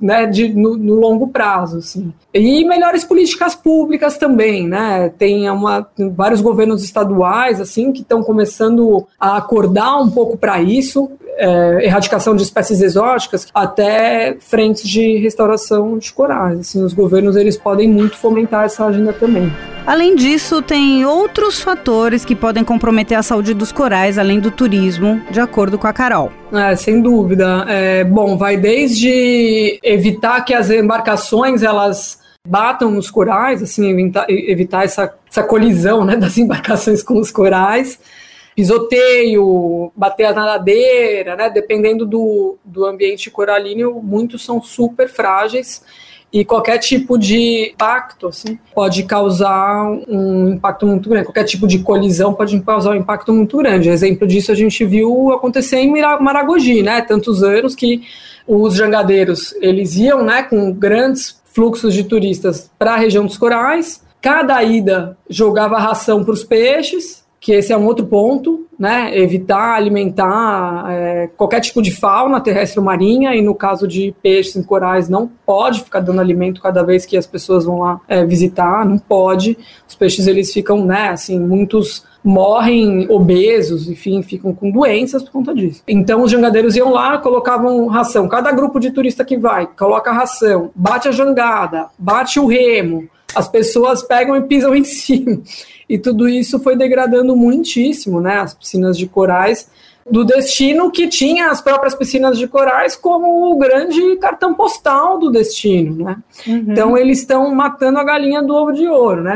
né, 0.00 0.24
de, 0.24 0.54
no, 0.54 0.76
no, 0.76 0.94
longo 0.94 1.26
prazo. 1.26 1.78
Assim. 1.78 2.14
E 2.32 2.64
melhores 2.64 3.02
políticas 3.02 3.56
públicas 3.56 4.16
também, 4.16 4.68
né? 4.68 5.12
Tem, 5.18 5.50
uma, 5.50 5.82
tem 5.82 6.08
vários 6.08 6.40
governos 6.40 6.84
estaduais 6.84 7.60
assim 7.60 7.90
que 7.90 8.02
estão 8.02 8.22
começando 8.22 9.04
a 9.18 9.36
acordar 9.36 10.00
um 10.00 10.08
pouco 10.08 10.38
para 10.38 10.62
isso, 10.62 11.10
é, 11.36 11.84
erradicação 11.84 12.34
de 12.34 12.42
espécies 12.42 12.80
exóticas, 12.80 13.46
até 13.54 14.36
frentes 14.40 14.88
de 14.88 15.16
restauração 15.18 15.98
de 15.98 16.12
corais. 16.12 16.60
Assim, 16.60 16.82
os 16.82 16.92
governos 16.92 17.36
eles 17.36 17.56
podem 17.56 17.88
muito 17.88 18.16
fomentar 18.16 18.64
essa 18.64 18.84
agenda 18.84 19.12
também. 19.12 19.52
Além 19.86 20.16
disso, 20.16 20.60
tem 20.60 21.04
outros 21.04 21.60
fatores 21.60 22.24
que 22.24 22.34
podem 22.34 22.64
comprometer 22.64 23.16
a 23.16 23.22
saúde 23.22 23.54
dos 23.54 23.70
corais, 23.70 24.18
além 24.18 24.40
do 24.40 24.50
turismo, 24.50 25.22
de 25.30 25.38
acordo 25.38 25.78
com 25.78 25.86
a 25.86 25.92
Carol. 25.92 26.32
É, 26.52 26.74
sem 26.74 27.00
dúvida. 27.00 27.64
É, 27.68 28.02
bom, 28.02 28.36
vai 28.36 28.56
desde 28.56 29.78
evitar 29.82 30.44
que 30.44 30.52
as 30.52 30.70
embarcações 30.70 31.62
elas 31.62 32.18
batam 32.46 32.90
nos 32.90 33.10
corais, 33.10 33.62
assim, 33.62 33.88
evitar, 33.90 34.26
evitar 34.28 34.84
essa, 34.84 35.12
essa 35.30 35.42
colisão 35.42 36.04
né, 36.04 36.16
das 36.18 36.38
embarcações 36.38 37.02
com 37.02 37.18
os 37.18 37.30
corais, 37.30 37.98
pisoteio, 38.56 39.92
bater 39.94 40.24
a 40.24 40.32
nadadeira, 40.32 41.36
né, 41.36 41.50
dependendo 41.50 42.06
do, 42.06 42.56
do 42.64 42.86
ambiente 42.86 43.30
coralíneo, 43.30 44.00
muitos 44.02 44.42
são 44.42 44.62
super 44.62 45.10
frágeis 45.10 45.84
e 46.32 46.42
qualquer 46.44 46.78
tipo 46.78 47.18
de 47.18 47.70
impacto 47.72 48.28
assim, 48.28 48.58
pode 48.74 49.02
causar 49.04 49.86
um 50.08 50.54
impacto 50.54 50.86
muito 50.86 51.08
grande. 51.08 51.26
Qualquer 51.26 51.44
tipo 51.44 51.66
de 51.66 51.80
colisão 51.80 52.32
pode 52.32 52.58
causar 52.60 52.90
um 52.90 52.94
impacto 52.94 53.32
muito 53.32 53.58
grande. 53.58 53.90
Exemplo 53.90 54.26
disso 54.26 54.50
a 54.50 54.54
gente 54.54 54.84
viu 54.84 55.32
acontecer 55.32 55.76
em 55.78 55.90
Maragogi, 56.20 56.82
né? 56.82 57.02
Tantos 57.02 57.42
anos 57.42 57.74
que 57.74 58.02
os 58.46 58.74
jangadeiros 58.74 59.54
eles 59.60 59.96
iam, 59.96 60.24
né, 60.24 60.42
com 60.42 60.72
grandes 60.72 61.40
fluxos 61.52 61.94
de 61.94 62.04
turistas 62.04 62.70
para 62.78 62.94
a 62.94 62.96
região 62.96 63.24
dos 63.24 63.36
corais. 63.36 64.02
Cada 64.20 64.62
ida 64.62 65.16
jogava 65.28 65.78
ração 65.78 66.24
para 66.24 66.32
os 66.32 66.42
peixes 66.42 67.25
que 67.40 67.52
esse 67.52 67.72
é 67.72 67.76
um 67.76 67.86
outro 67.86 68.06
ponto, 68.06 68.66
né? 68.78 69.16
Evitar 69.16 69.74
alimentar 69.74 70.84
é, 70.88 71.30
qualquer 71.36 71.60
tipo 71.60 71.80
de 71.80 71.90
fauna 71.90 72.40
terrestre 72.40 72.78
ou 72.78 72.84
marinha, 72.84 73.34
e 73.34 73.42
no 73.42 73.54
caso 73.54 73.86
de 73.86 74.14
peixes 74.22 74.56
em 74.56 74.62
corais, 74.62 75.08
não 75.08 75.30
pode 75.44 75.82
ficar 75.82 76.00
dando 76.00 76.20
alimento 76.20 76.60
cada 76.60 76.82
vez 76.82 77.06
que 77.06 77.16
as 77.16 77.26
pessoas 77.26 77.64
vão 77.64 77.80
lá 77.80 78.00
é, 78.08 78.24
visitar, 78.24 78.84
não 78.84 78.98
pode. 78.98 79.56
Os 79.88 79.94
peixes 79.94 80.26
eles 80.26 80.52
ficam, 80.52 80.84
né, 80.84 81.10
assim, 81.10 81.38
muitos 81.38 82.04
morrem 82.24 83.06
obesos, 83.08 83.88
enfim, 83.88 84.20
ficam 84.20 84.52
com 84.52 84.68
doenças 84.68 85.22
por 85.22 85.30
conta 85.30 85.54
disso. 85.54 85.82
Então 85.86 86.22
os 86.22 86.30
jangadeiros 86.30 86.74
iam 86.74 86.90
lá, 86.90 87.18
colocavam 87.18 87.86
ração. 87.86 88.26
Cada 88.26 88.50
grupo 88.50 88.80
de 88.80 88.90
turista 88.90 89.24
que 89.24 89.36
vai, 89.36 89.68
coloca 89.78 90.10
ração, 90.10 90.70
bate 90.74 91.06
a 91.06 91.12
jangada, 91.12 91.86
bate 91.96 92.40
o 92.40 92.46
remo, 92.46 93.08
as 93.36 93.48
pessoas 93.48 94.02
pegam 94.02 94.34
e 94.36 94.42
pisam 94.42 94.74
em 94.74 94.82
cima. 94.84 95.40
E 95.88 95.98
tudo 95.98 96.28
isso 96.28 96.58
foi 96.58 96.76
degradando 96.76 97.36
muitíssimo, 97.36 98.20
né? 98.20 98.38
As 98.38 98.54
piscinas 98.54 98.96
de 98.96 99.06
corais 99.06 99.68
do 100.08 100.24
destino 100.24 100.90
que 100.90 101.08
tinha 101.08 101.50
as 101.50 101.60
próprias 101.60 101.94
piscinas 101.94 102.38
de 102.38 102.46
corais 102.46 102.94
como 102.94 103.52
o 103.52 103.58
grande 103.58 104.16
cartão 104.16 104.54
postal 104.54 105.18
do 105.18 105.30
destino, 105.30 106.04
né? 106.04 106.16
Uhum. 106.46 106.64
Então 106.68 106.96
eles 106.96 107.18
estão 107.18 107.52
matando 107.54 107.98
a 107.98 108.04
galinha 108.04 108.42
do 108.42 108.54
ovo 108.54 108.72
de 108.72 108.86
ouro, 108.86 109.22
né? 109.22 109.34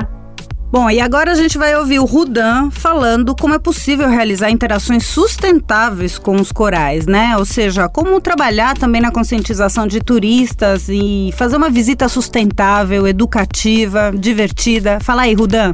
Bom, 0.73 0.89
e 0.89 1.01
agora 1.01 1.33
a 1.33 1.35
gente 1.35 1.59
vai 1.59 1.75
ouvir 1.75 1.99
o 1.99 2.05
Rudan 2.05 2.71
falando 2.71 3.35
como 3.35 3.55
é 3.55 3.59
possível 3.59 4.09
realizar 4.09 4.51
interações 4.51 5.05
sustentáveis 5.05 6.17
com 6.17 6.37
os 6.37 6.53
corais, 6.53 7.07
né? 7.07 7.37
Ou 7.37 7.45
seja, 7.45 7.89
como 7.89 8.21
trabalhar 8.21 8.79
também 8.79 9.01
na 9.01 9.11
conscientização 9.11 9.85
de 9.85 9.99
turistas 9.99 10.89
e 10.89 11.35
fazer 11.37 11.57
uma 11.57 11.69
visita 11.69 12.09
sustentável, 12.09 13.09
educativa, 13.09 14.13
divertida. 14.17 15.01
Fala 15.01 15.23
aí, 15.23 15.35
Rudan. 15.35 15.73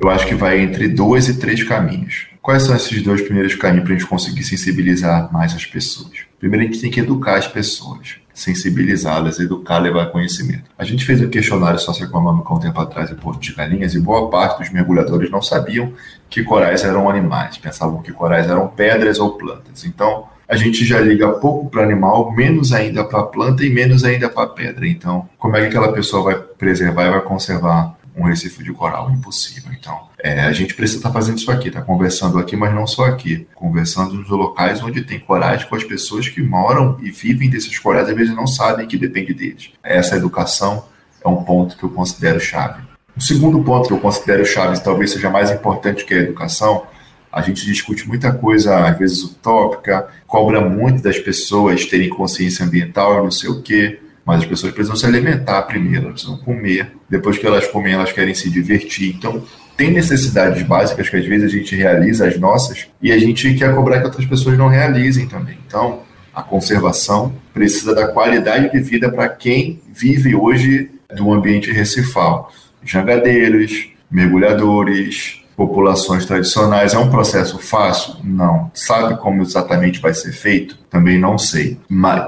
Eu 0.00 0.08
acho 0.08 0.24
que 0.28 0.36
vai 0.36 0.60
entre 0.60 0.86
dois 0.86 1.28
e 1.28 1.34
três 1.34 1.64
caminhos. 1.64 2.26
quais 2.40 2.62
são 2.62 2.76
esses 2.76 3.02
dois 3.02 3.22
primeiros 3.22 3.56
caminhos 3.56 3.84
para 3.84 3.94
a 3.94 3.98
gente 3.98 4.08
conseguir 4.08 4.44
sensibilizar 4.44 5.32
mais 5.32 5.52
as 5.52 5.66
pessoas? 5.66 6.31
Primeiro, 6.42 6.64
a 6.64 6.66
gente 6.66 6.80
tem 6.80 6.90
que 6.90 6.98
educar 6.98 7.36
as 7.36 7.46
pessoas, 7.46 8.16
sensibilizá-las, 8.34 9.38
educar, 9.38 9.78
levar 9.78 10.06
conhecimento. 10.06 10.64
A 10.76 10.82
gente 10.82 11.04
fez 11.04 11.20
um 11.20 11.28
questionário 11.28 11.78
socioeconômico 11.78 12.52
há 12.52 12.56
um 12.56 12.58
tempo 12.58 12.80
atrás 12.80 13.12
em 13.12 13.14
Porto 13.14 13.40
de 13.40 13.54
Galinhas 13.54 13.94
e 13.94 14.00
boa 14.00 14.28
parte 14.28 14.58
dos 14.58 14.72
mergulhadores 14.72 15.30
não 15.30 15.40
sabiam 15.40 15.92
que 16.28 16.42
corais 16.42 16.82
eram 16.82 17.08
animais, 17.08 17.58
pensavam 17.58 18.02
que 18.02 18.10
corais 18.10 18.50
eram 18.50 18.66
pedras 18.66 19.20
ou 19.20 19.38
plantas. 19.38 19.84
Então, 19.84 20.24
a 20.48 20.56
gente 20.56 20.84
já 20.84 20.98
liga 20.98 21.30
pouco 21.30 21.70
para 21.70 21.84
animal, 21.84 22.32
menos 22.32 22.72
ainda 22.72 23.04
para 23.04 23.22
planta 23.22 23.64
e 23.64 23.70
menos 23.70 24.02
ainda 24.02 24.28
para 24.28 24.48
pedra. 24.48 24.88
Então, 24.88 25.28
como 25.38 25.56
é 25.56 25.60
que 25.60 25.66
aquela 25.68 25.92
pessoa 25.92 26.24
vai 26.24 26.34
preservar 26.34 27.06
e 27.06 27.10
vai 27.10 27.20
conservar 27.20 27.96
um 28.16 28.24
recife 28.24 28.62
de 28.62 28.72
coral? 28.72 29.10
Impossível. 29.10 29.72
Então, 29.72 30.08
é, 30.18 30.40
a 30.40 30.52
gente 30.52 30.74
precisa 30.74 30.98
estar 30.98 31.08
tá 31.08 31.14
fazendo 31.14 31.38
isso 31.38 31.50
aqui, 31.50 31.68
está 31.68 31.82
conversando 31.82 32.38
aqui, 32.38 32.56
mas 32.56 32.74
não 32.74 32.86
só 32.86 33.06
aqui, 33.06 33.46
conversando 33.54 34.14
nos 34.14 34.28
locais 34.28 34.82
onde 34.82 35.02
tem 35.02 35.18
corais 35.18 35.64
com 35.64 35.74
as 35.74 35.84
pessoas 35.84 36.28
que 36.28 36.42
moram 36.42 36.98
e 37.00 37.10
vivem 37.10 37.48
desses 37.48 37.78
corais, 37.78 38.08
às 38.08 38.14
vezes 38.14 38.34
não 38.34 38.46
sabem 38.46 38.86
que 38.86 38.98
depende 38.98 39.32
deles. 39.32 39.70
Essa 39.82 40.16
educação 40.16 40.84
é 41.24 41.28
um 41.28 41.42
ponto 41.42 41.76
que 41.76 41.84
eu 41.84 41.90
considero 41.90 42.40
chave. 42.40 42.82
O 43.16 43.20
segundo 43.20 43.62
ponto 43.62 43.88
que 43.88 43.94
eu 43.94 44.00
considero 44.00 44.44
chave, 44.44 44.82
talvez 44.82 45.10
seja 45.10 45.28
mais 45.28 45.50
importante 45.50 46.04
que 46.04 46.14
a 46.14 46.18
educação, 46.18 46.86
a 47.30 47.42
gente 47.42 47.64
discute 47.64 48.08
muita 48.08 48.32
coisa, 48.32 48.86
às 48.86 48.98
vezes 48.98 49.22
utópica, 49.22 50.08
cobra 50.26 50.60
muito 50.60 51.02
das 51.02 51.18
pessoas 51.18 51.84
terem 51.86 52.08
consciência 52.08 52.64
ambiental 52.64 53.20
e 53.20 53.22
não 53.24 53.30
sei 53.30 53.50
o 53.50 53.62
quê, 53.62 54.00
mas 54.24 54.42
as 54.42 54.46
pessoas 54.46 54.72
precisam 54.72 54.96
se 54.96 55.06
alimentar 55.06 55.62
primeiro, 55.62 56.06
elas 56.06 56.22
precisam 56.22 56.36
comer. 56.38 56.92
Depois 57.08 57.38
que 57.38 57.46
elas 57.46 57.66
comem, 57.66 57.94
elas 57.94 58.12
querem 58.12 58.34
se 58.34 58.48
divertir. 58.50 59.14
Então, 59.16 59.42
tem 59.76 59.90
necessidades 59.90 60.62
básicas 60.62 61.08
que 61.08 61.16
às 61.16 61.24
vezes 61.24 61.52
a 61.52 61.56
gente 61.56 61.74
realiza 61.74 62.26
as 62.26 62.38
nossas 62.38 62.86
e 63.00 63.10
a 63.10 63.18
gente 63.18 63.54
quer 63.54 63.74
cobrar 63.74 63.98
que 64.00 64.06
outras 64.06 64.26
pessoas 64.26 64.56
não 64.56 64.68
realizem 64.68 65.26
também. 65.26 65.58
Então, 65.66 66.00
a 66.34 66.42
conservação 66.42 67.34
precisa 67.52 67.94
da 67.94 68.08
qualidade 68.08 68.70
de 68.70 68.80
vida 68.80 69.10
para 69.10 69.28
quem 69.28 69.80
vive 69.92 70.34
hoje 70.34 70.90
do 71.14 71.32
ambiente 71.32 71.70
recifal. 71.70 72.52
Jangadeiros, 72.84 73.88
mergulhadores, 74.10 75.42
populações 75.56 76.24
tradicionais. 76.24 76.94
É 76.94 76.98
um 76.98 77.10
processo 77.10 77.58
fácil? 77.58 78.16
Não. 78.24 78.70
Sabe 78.74 79.16
como 79.18 79.42
exatamente 79.42 80.00
vai 80.00 80.14
ser 80.14 80.32
feito? 80.32 80.78
Também 80.90 81.18
não 81.18 81.36
sei. 81.38 81.78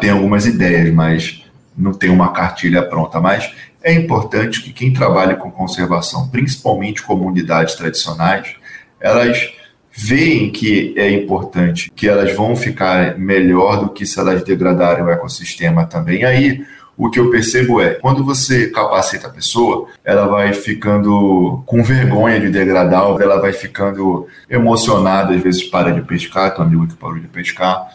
Tem 0.00 0.10
algumas 0.10 0.46
ideias, 0.46 0.92
mas 0.92 1.43
não 1.76 1.92
tem 1.92 2.10
uma 2.10 2.32
cartilha 2.32 2.82
pronta. 2.82 3.20
Mas 3.20 3.52
é 3.82 3.92
importante 3.92 4.62
que 4.62 4.72
quem 4.72 4.92
trabalha 4.92 5.36
com 5.36 5.50
conservação, 5.50 6.28
principalmente 6.28 7.02
comunidades 7.02 7.74
tradicionais, 7.74 8.54
elas 9.00 9.52
veem 9.96 10.50
que 10.50 10.92
é 10.96 11.10
importante, 11.10 11.90
que 11.94 12.08
elas 12.08 12.34
vão 12.34 12.56
ficar 12.56 13.16
melhor 13.16 13.78
do 13.78 13.90
que 13.90 14.04
se 14.04 14.18
elas 14.18 14.42
degradarem 14.42 15.04
o 15.04 15.10
ecossistema 15.10 15.86
também. 15.86 16.24
Aí 16.24 16.64
o 16.96 17.10
que 17.10 17.18
eu 17.18 17.30
percebo 17.30 17.80
é, 17.80 17.94
quando 17.94 18.24
você 18.24 18.68
capacita 18.68 19.26
a 19.26 19.30
pessoa, 19.30 19.88
ela 20.04 20.26
vai 20.26 20.52
ficando 20.52 21.62
com 21.66 21.82
vergonha 21.82 22.40
de 22.40 22.48
degradar, 22.48 23.04
ela 23.20 23.40
vai 23.40 23.52
ficando 23.52 24.28
emocionada, 24.48 25.34
às 25.34 25.42
vezes 25.42 25.64
para 25.64 25.92
de 25.92 26.02
pescar, 26.02 26.54
teu 26.54 26.64
amigo 26.64 26.86
que 26.86 26.94
parou 26.94 27.18
de 27.18 27.26
pescar. 27.26 27.88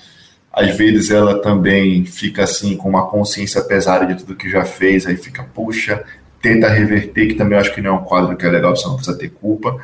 Às 0.59 0.75
vezes 0.75 1.09
ela 1.09 1.41
também 1.41 2.03
fica 2.03 2.43
assim 2.43 2.75
com 2.75 2.89
uma 2.89 3.07
consciência 3.07 3.61
pesada 3.61 4.05
de 4.05 4.15
tudo 4.15 4.35
que 4.35 4.49
já 4.49 4.65
fez, 4.65 5.05
aí 5.07 5.15
fica, 5.15 5.41
puxa, 5.41 6.03
tenta 6.41 6.67
reverter, 6.67 7.27
que 7.27 7.35
também 7.35 7.57
acho 7.57 7.73
que 7.73 7.81
não 7.81 7.91
é 7.91 7.93
um 7.93 8.03
quadro 8.03 8.35
que 8.35 8.45
é 8.45 8.49
legal, 8.49 8.75
você 8.75 8.85
não 8.85 8.95
precisa 8.95 9.17
ter 9.17 9.29
culpa. 9.29 9.77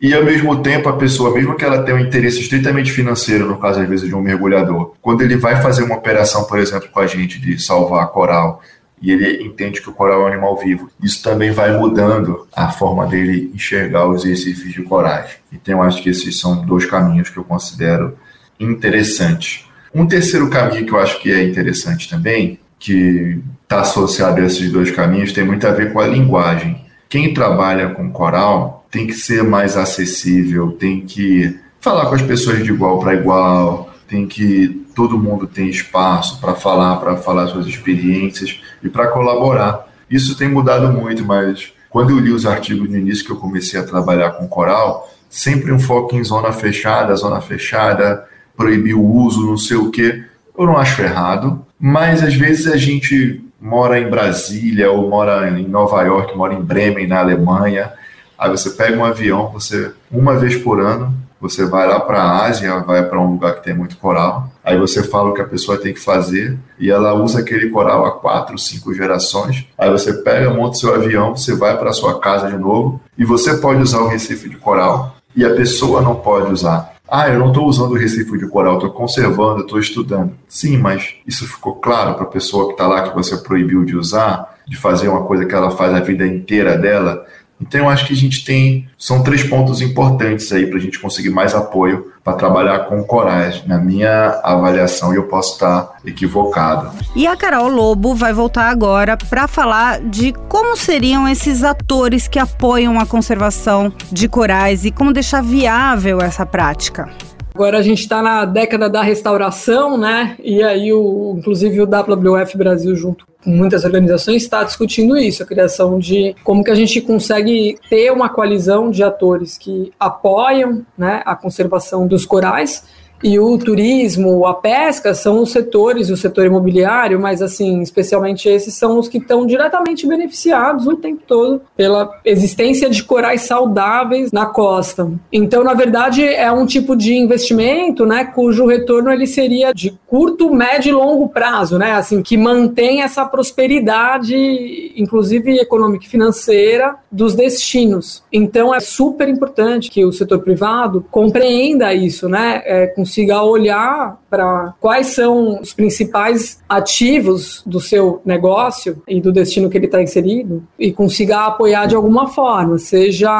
E 0.00 0.14
ao 0.14 0.24
mesmo 0.24 0.62
tempo, 0.62 0.88
a 0.88 0.96
pessoa, 0.96 1.34
mesmo 1.34 1.56
que 1.56 1.64
ela 1.64 1.82
tenha 1.82 1.96
um 1.96 2.00
interesse 2.00 2.40
estritamente 2.40 2.92
financeiro, 2.92 3.48
no 3.48 3.58
caso 3.58 3.80
às 3.80 3.88
vezes 3.88 4.06
de 4.06 4.14
um 4.14 4.20
mergulhador, 4.20 4.94
quando 5.02 5.22
ele 5.22 5.36
vai 5.36 5.60
fazer 5.60 5.82
uma 5.82 5.96
operação, 5.96 6.44
por 6.44 6.58
exemplo, 6.60 6.88
com 6.90 7.00
a 7.00 7.06
gente 7.08 7.40
de 7.40 7.60
salvar 7.60 8.06
coral, 8.08 8.62
e 9.02 9.10
ele 9.10 9.42
entende 9.42 9.82
que 9.82 9.90
o 9.90 9.92
coral 9.92 10.20
é 10.20 10.24
um 10.24 10.26
animal 10.28 10.56
vivo, 10.56 10.90
isso 11.02 11.22
também 11.22 11.50
vai 11.50 11.76
mudando 11.76 12.46
a 12.54 12.70
forma 12.70 13.06
dele 13.06 13.50
enxergar 13.52 14.06
os 14.08 14.24
recifes 14.24 14.72
de 14.72 14.82
corais. 14.82 15.38
Então, 15.52 15.78
eu 15.78 15.82
acho 15.82 16.00
que 16.02 16.08
esses 16.08 16.38
são 16.38 16.64
dois 16.64 16.86
caminhos 16.86 17.30
que 17.30 17.36
eu 17.36 17.44
considero 17.44 18.16
interessantes. 18.60 19.66
Um 19.94 20.06
terceiro 20.06 20.50
caminho 20.50 20.84
que 20.84 20.92
eu 20.92 20.98
acho 20.98 21.20
que 21.20 21.30
é 21.30 21.44
interessante 21.44 22.10
também, 22.10 22.58
que 22.78 23.40
está 23.62 23.80
associado 23.80 24.40
a 24.40 24.44
esses 24.44 24.70
dois 24.72 24.90
caminhos, 24.90 25.32
tem 25.32 25.44
muito 25.44 25.66
a 25.66 25.70
ver 25.70 25.92
com 25.92 26.00
a 26.00 26.06
linguagem. 26.06 26.84
Quem 27.08 27.32
trabalha 27.32 27.90
com 27.90 28.10
coral 28.10 28.84
tem 28.90 29.06
que 29.06 29.14
ser 29.14 29.44
mais 29.44 29.76
acessível, 29.76 30.72
tem 30.72 31.00
que 31.02 31.56
falar 31.80 32.06
com 32.06 32.14
as 32.14 32.22
pessoas 32.22 32.64
de 32.64 32.70
igual 32.70 32.98
para 32.98 33.14
igual, 33.14 33.94
tem 34.08 34.26
que 34.26 34.84
todo 34.94 35.18
mundo 35.18 35.46
tem 35.46 35.68
espaço 35.68 36.40
para 36.40 36.54
falar, 36.54 36.96
para 36.96 37.16
falar 37.16 37.46
suas 37.48 37.66
experiências 37.66 38.60
e 38.82 38.88
para 38.88 39.08
colaborar. 39.08 39.88
Isso 40.10 40.36
tem 40.36 40.48
mudado 40.48 40.92
muito, 40.92 41.24
mas 41.24 41.72
quando 41.88 42.10
eu 42.10 42.18
li 42.18 42.30
os 42.30 42.46
artigos 42.46 42.88
no 42.88 42.96
início 42.96 43.24
que 43.24 43.30
eu 43.30 43.36
comecei 43.36 43.78
a 43.78 43.84
trabalhar 43.84 44.30
com 44.32 44.48
coral, 44.48 45.08
sempre 45.30 45.72
um 45.72 45.78
foco 45.78 46.14
em 46.16 46.24
zona 46.24 46.52
fechada, 46.52 47.14
zona 47.14 47.40
fechada, 47.40 48.24
proibir 48.56 48.94
o 48.94 49.04
uso, 49.04 49.46
não 49.46 49.58
sei 49.58 49.76
o 49.76 49.90
quê. 49.90 50.24
Eu 50.56 50.66
não 50.66 50.76
acho 50.76 51.02
errado, 51.02 51.64
mas 51.78 52.22
às 52.22 52.34
vezes 52.34 52.66
a 52.66 52.76
gente 52.76 53.44
mora 53.60 53.98
em 53.98 54.08
Brasília 54.08 54.90
ou 54.90 55.08
mora 55.08 55.48
em 55.50 55.66
Nova 55.66 56.02
York, 56.02 56.36
mora 56.36 56.54
em 56.54 56.62
Bremen, 56.62 57.06
na 57.06 57.20
Alemanha, 57.20 57.92
Aí 58.38 58.50
você 58.50 58.70
pega 58.70 58.96
um 58.96 59.04
avião, 59.04 59.48
você 59.48 59.92
uma 60.10 60.36
vez 60.36 60.56
por 60.56 60.80
ano, 60.80 61.14
você 61.40 61.64
vai 61.64 61.86
lá 61.86 62.00
para 62.00 62.22
a 62.22 62.46
Ásia, 62.46 62.78
vai 62.80 63.06
para 63.08 63.20
um 63.20 63.32
lugar 63.32 63.54
que 63.54 63.64
tem 63.64 63.74
muito 63.74 63.96
coral. 63.96 64.50
Aí 64.62 64.78
você 64.78 65.02
fala 65.02 65.30
o 65.30 65.34
que 65.34 65.42
a 65.42 65.46
pessoa 65.46 65.78
tem 65.78 65.92
que 65.92 66.00
fazer 66.00 66.58
e 66.78 66.90
ela 66.90 67.14
usa 67.14 67.40
aquele 67.40 67.70
coral 67.70 68.04
há 68.04 68.12
quatro, 68.12 68.58
cinco 68.58 68.94
gerações. 68.94 69.66
Aí 69.78 69.90
você 69.90 70.12
pega, 70.12 70.50
monta 70.50 70.76
seu 70.76 70.94
avião, 70.94 71.36
você 71.36 71.54
vai 71.54 71.76
para 71.78 71.92
sua 71.92 72.18
casa 72.18 72.50
de 72.50 72.56
novo 72.56 73.00
e 73.16 73.24
você 73.24 73.56
pode 73.58 73.82
usar 73.82 74.00
o 74.00 74.08
recife 74.08 74.48
de 74.48 74.56
coral 74.56 75.16
e 75.36 75.44
a 75.44 75.54
pessoa 75.54 76.00
não 76.00 76.16
pode 76.16 76.52
usar. 76.52 76.93
Ah, 77.08 77.28
eu 77.28 77.38
não 77.38 77.48
estou 77.48 77.66
usando 77.66 77.92
o 77.92 77.98
recife 77.98 78.38
de 78.38 78.48
coral, 78.48 78.74
estou 78.74 78.90
conservando, 78.90 79.60
estou 79.60 79.78
estudando. 79.78 80.32
Sim, 80.48 80.78
mas 80.78 81.14
isso 81.26 81.46
ficou 81.46 81.74
claro 81.76 82.14
para 82.14 82.24
a 82.24 82.30
pessoa 82.30 82.66
que 82.66 82.72
está 82.72 82.86
lá 82.86 83.08
que 83.08 83.14
você 83.14 83.36
proibiu 83.36 83.84
de 83.84 83.94
usar, 83.94 84.58
de 84.66 84.76
fazer 84.76 85.08
uma 85.08 85.22
coisa 85.22 85.44
que 85.44 85.54
ela 85.54 85.70
faz 85.70 85.92
a 85.92 86.00
vida 86.00 86.26
inteira 86.26 86.78
dela. 86.78 87.26
Então 87.60 87.80
eu 87.80 87.88
acho 87.88 88.06
que 88.06 88.12
a 88.12 88.16
gente 88.16 88.44
tem 88.44 88.88
são 88.98 89.22
três 89.22 89.42
pontos 89.42 89.80
importantes 89.80 90.50
aí 90.52 90.66
para 90.66 90.78
a 90.78 90.80
gente 90.80 90.98
conseguir 90.98 91.30
mais 91.30 91.54
apoio 91.54 92.12
para 92.22 92.32
trabalhar 92.32 92.80
com 92.86 93.04
coragem, 93.04 93.64
na 93.66 93.76
minha 93.76 94.40
avaliação, 94.42 95.12
e 95.12 95.16
eu 95.16 95.24
posso 95.24 95.54
estar 95.54 95.98
equivocado. 96.06 96.90
E 97.14 97.26
a 97.26 97.36
Carol 97.36 97.68
Lobo 97.68 98.14
vai 98.14 98.32
voltar 98.32 98.70
agora 98.70 99.16
para 99.16 99.46
falar 99.46 100.00
de 100.00 100.32
como 100.48 100.74
seriam 100.74 101.28
esses 101.28 101.62
atores 101.62 102.26
que 102.26 102.38
apoiam 102.38 102.98
a 102.98 103.04
conservação 103.04 103.92
de 104.10 104.26
corais 104.26 104.86
e 104.86 104.90
como 104.90 105.12
deixar 105.12 105.42
viável 105.42 106.18
essa 106.20 106.46
prática. 106.46 107.10
Agora 107.54 107.78
a 107.78 107.82
gente 107.82 108.00
está 108.00 108.20
na 108.20 108.44
década 108.44 108.90
da 108.90 109.00
restauração, 109.00 109.96
né? 109.96 110.34
E 110.42 110.60
aí, 110.60 110.92
o, 110.92 111.36
inclusive, 111.38 111.80
o 111.80 111.86
WWF 111.86 112.58
Brasil, 112.58 112.96
junto 112.96 113.24
com 113.24 113.33
muitas 113.44 113.84
organizações, 113.84 114.42
está 114.42 114.64
discutindo 114.64 115.16
isso, 115.16 115.42
a 115.42 115.46
criação 115.46 115.98
de 115.98 116.34
como 116.42 116.64
que 116.64 116.70
a 116.70 116.74
gente 116.74 117.00
consegue 117.00 117.78
ter 117.88 118.10
uma 118.10 118.28
coalizão 118.28 118.90
de 118.90 119.02
atores 119.02 119.58
que 119.58 119.92
apoiam 119.98 120.84
né, 120.96 121.22
a 121.24 121.36
conservação 121.36 122.06
dos 122.06 122.24
corais 122.24 122.84
e 123.22 123.38
o 123.38 123.56
turismo, 123.56 124.46
a 124.46 124.54
pesca 124.54 125.14
são 125.14 125.42
os 125.42 125.50
setores, 125.52 126.10
o 126.10 126.16
setor 126.16 126.46
imobiliário, 126.46 127.18
mas 127.18 127.40
assim, 127.40 127.80
especialmente 127.80 128.48
esses 128.48 128.74
são 128.74 128.98
os 128.98 129.08
que 129.08 129.18
estão 129.18 129.46
diretamente 129.46 130.06
beneficiados 130.06 130.86
o 130.86 130.96
tempo 130.96 131.22
todo 131.26 131.62
pela 131.76 132.10
existência 132.24 132.90
de 132.90 133.02
corais 133.02 133.42
saudáveis 133.42 134.30
na 134.30 134.46
costa. 134.46 135.10
Então, 135.32 135.64
na 135.64 135.74
verdade, 135.74 136.24
é 136.24 136.50
um 136.52 136.66
tipo 136.66 136.94
de 136.96 137.14
investimento, 137.14 138.04
né, 138.04 138.24
cujo 138.24 138.66
retorno 138.66 139.10
ele 139.10 139.26
seria 139.26 139.72
de 139.72 139.98
curto, 140.06 140.54
médio 140.54 140.90
e 140.90 140.92
longo 140.92 141.28
prazo, 141.28 141.78
né, 141.78 141.92
assim, 141.92 142.22
que 142.22 142.36
mantém 142.36 143.02
essa 143.02 143.24
prosperidade, 143.24 144.92
inclusive 144.96 145.58
econômica 145.58 146.04
e 146.04 146.08
financeira 146.08 146.96
dos 147.10 147.34
destinos. 147.34 148.22
Então, 148.32 148.74
é 148.74 148.80
super 148.80 149.28
importante 149.28 149.90
que 149.90 150.04
o 150.04 150.12
setor 150.12 150.40
privado 150.40 151.04
compreenda 151.10 151.94
isso, 151.94 152.28
né, 152.28 152.62
é, 152.64 152.86
consiga 153.04 153.42
olhar 153.42 154.18
para 154.30 154.72
quais 154.80 155.08
são 155.08 155.60
os 155.60 155.74
principais 155.74 156.58
ativos 156.66 157.62
do 157.66 157.78
seu 157.78 158.22
negócio 158.24 159.02
e 159.06 159.20
do 159.20 159.30
destino 159.30 159.68
que 159.68 159.76
ele 159.76 159.84
está 159.84 160.02
inserido 160.02 160.62
e 160.78 160.90
consiga 160.90 161.46
apoiar 161.46 161.84
de 161.84 161.94
alguma 161.94 162.28
forma, 162.28 162.78
seja 162.78 163.30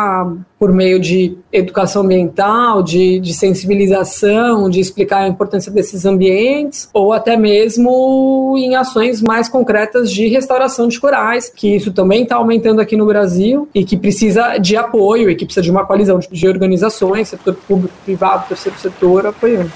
por 0.58 0.72
meio 0.72 1.00
de 1.00 1.36
educação 1.52 2.02
ambiental, 2.02 2.82
de, 2.82 3.18
de, 3.18 3.34
sensibilização, 3.34 4.70
de 4.70 4.80
explicar 4.80 5.18
a 5.18 5.28
importância 5.28 5.70
desses 5.70 6.06
ambientes, 6.06 6.88
ou 6.92 7.12
até 7.12 7.36
mesmo 7.36 8.54
em 8.56 8.76
ações 8.76 9.20
mais 9.20 9.48
concretas 9.48 10.10
de 10.10 10.26
restauração 10.28 10.88
de 10.88 10.98
corais, 10.98 11.52
que 11.54 11.74
isso 11.74 11.92
também 11.92 12.22
está 12.22 12.36
aumentando 12.36 12.80
aqui 12.80 12.96
no 12.96 13.06
Brasil 13.06 13.68
e 13.74 13.84
que 13.84 13.96
precisa 13.96 14.58
de 14.58 14.76
apoio 14.76 15.28
e 15.28 15.34
que 15.34 15.44
precisa 15.44 15.62
de 15.62 15.70
uma 15.70 15.84
coalizão 15.84 16.18
de 16.18 16.48
organizações, 16.48 17.28
setor 17.28 17.54
público, 17.54 17.94
privado, 18.04 18.48
terceiro 18.48 18.78
setor 18.78 19.26
apoiando. 19.26 19.70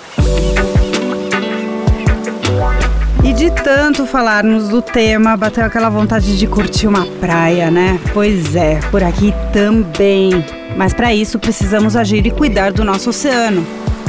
E 3.25 3.33
de 3.33 3.51
tanto 3.51 4.07
falarmos 4.07 4.69
do 4.69 4.81
tema, 4.81 5.37
bateu 5.37 5.65
aquela 5.65 5.91
vontade 5.91 6.39
de 6.39 6.47
curtir 6.47 6.87
uma 6.87 7.05
praia, 7.21 7.71
né? 7.71 8.01
Pois 8.15 8.57
é, 8.57 8.81
por 8.91 9.03
aqui 9.03 9.35
também. 9.53 10.58
Mas 10.77 10.93
para 10.93 11.15
isso 11.15 11.39
precisamos 11.39 11.97
agir 11.97 12.27
e 12.27 12.31
cuidar 12.31 12.73
do 12.73 12.85
nosso 12.85 13.11
oceano. 13.11 13.67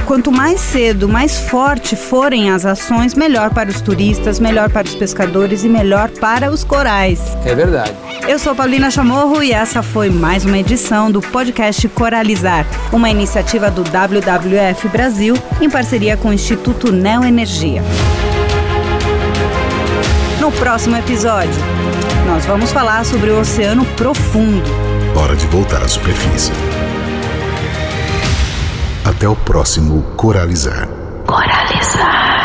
Quanto 0.09 0.31
mais 0.31 0.59
cedo, 0.59 1.07
mais 1.07 1.37
forte 1.37 1.95
forem 1.95 2.49
as 2.49 2.65
ações, 2.65 3.13
melhor 3.13 3.51
para 3.51 3.69
os 3.69 3.79
turistas, 3.79 4.39
melhor 4.39 4.67
para 4.71 4.87
os 4.87 4.95
pescadores 4.95 5.63
e 5.63 5.69
melhor 5.69 6.09
para 6.09 6.49
os 6.51 6.63
corais. 6.63 7.21
É 7.45 7.53
verdade. 7.53 7.93
Eu 8.27 8.39
sou 8.39 8.55
Paulina 8.55 8.89
Chamorro 8.89 9.43
e 9.43 9.51
essa 9.51 9.83
foi 9.83 10.09
mais 10.09 10.45
uma 10.45 10.57
edição 10.57 11.11
do 11.11 11.21
podcast 11.21 11.87
Coralizar, 11.89 12.65
uma 12.91 13.07
iniciativa 13.07 13.69
do 13.69 13.83
WWF 13.83 14.87
Brasil 14.87 15.35
em 15.61 15.69
parceria 15.69 16.17
com 16.17 16.29
o 16.29 16.33
Instituto 16.33 16.91
Neoenergia. 16.91 17.83
No 20.39 20.51
próximo 20.53 20.95
episódio, 20.95 21.61
nós 22.25 22.47
vamos 22.47 22.71
falar 22.71 23.05
sobre 23.05 23.29
o 23.29 23.39
oceano 23.39 23.85
profundo. 23.95 24.88
Hora 25.15 25.35
de 25.35 25.45
voltar 25.47 25.81
à 25.81 25.87
superfície. 25.87 26.53
Até 29.03 29.27
o 29.27 29.35
próximo 29.35 30.03
Coralizar. 30.15 30.87
Coralizar. 31.25 32.38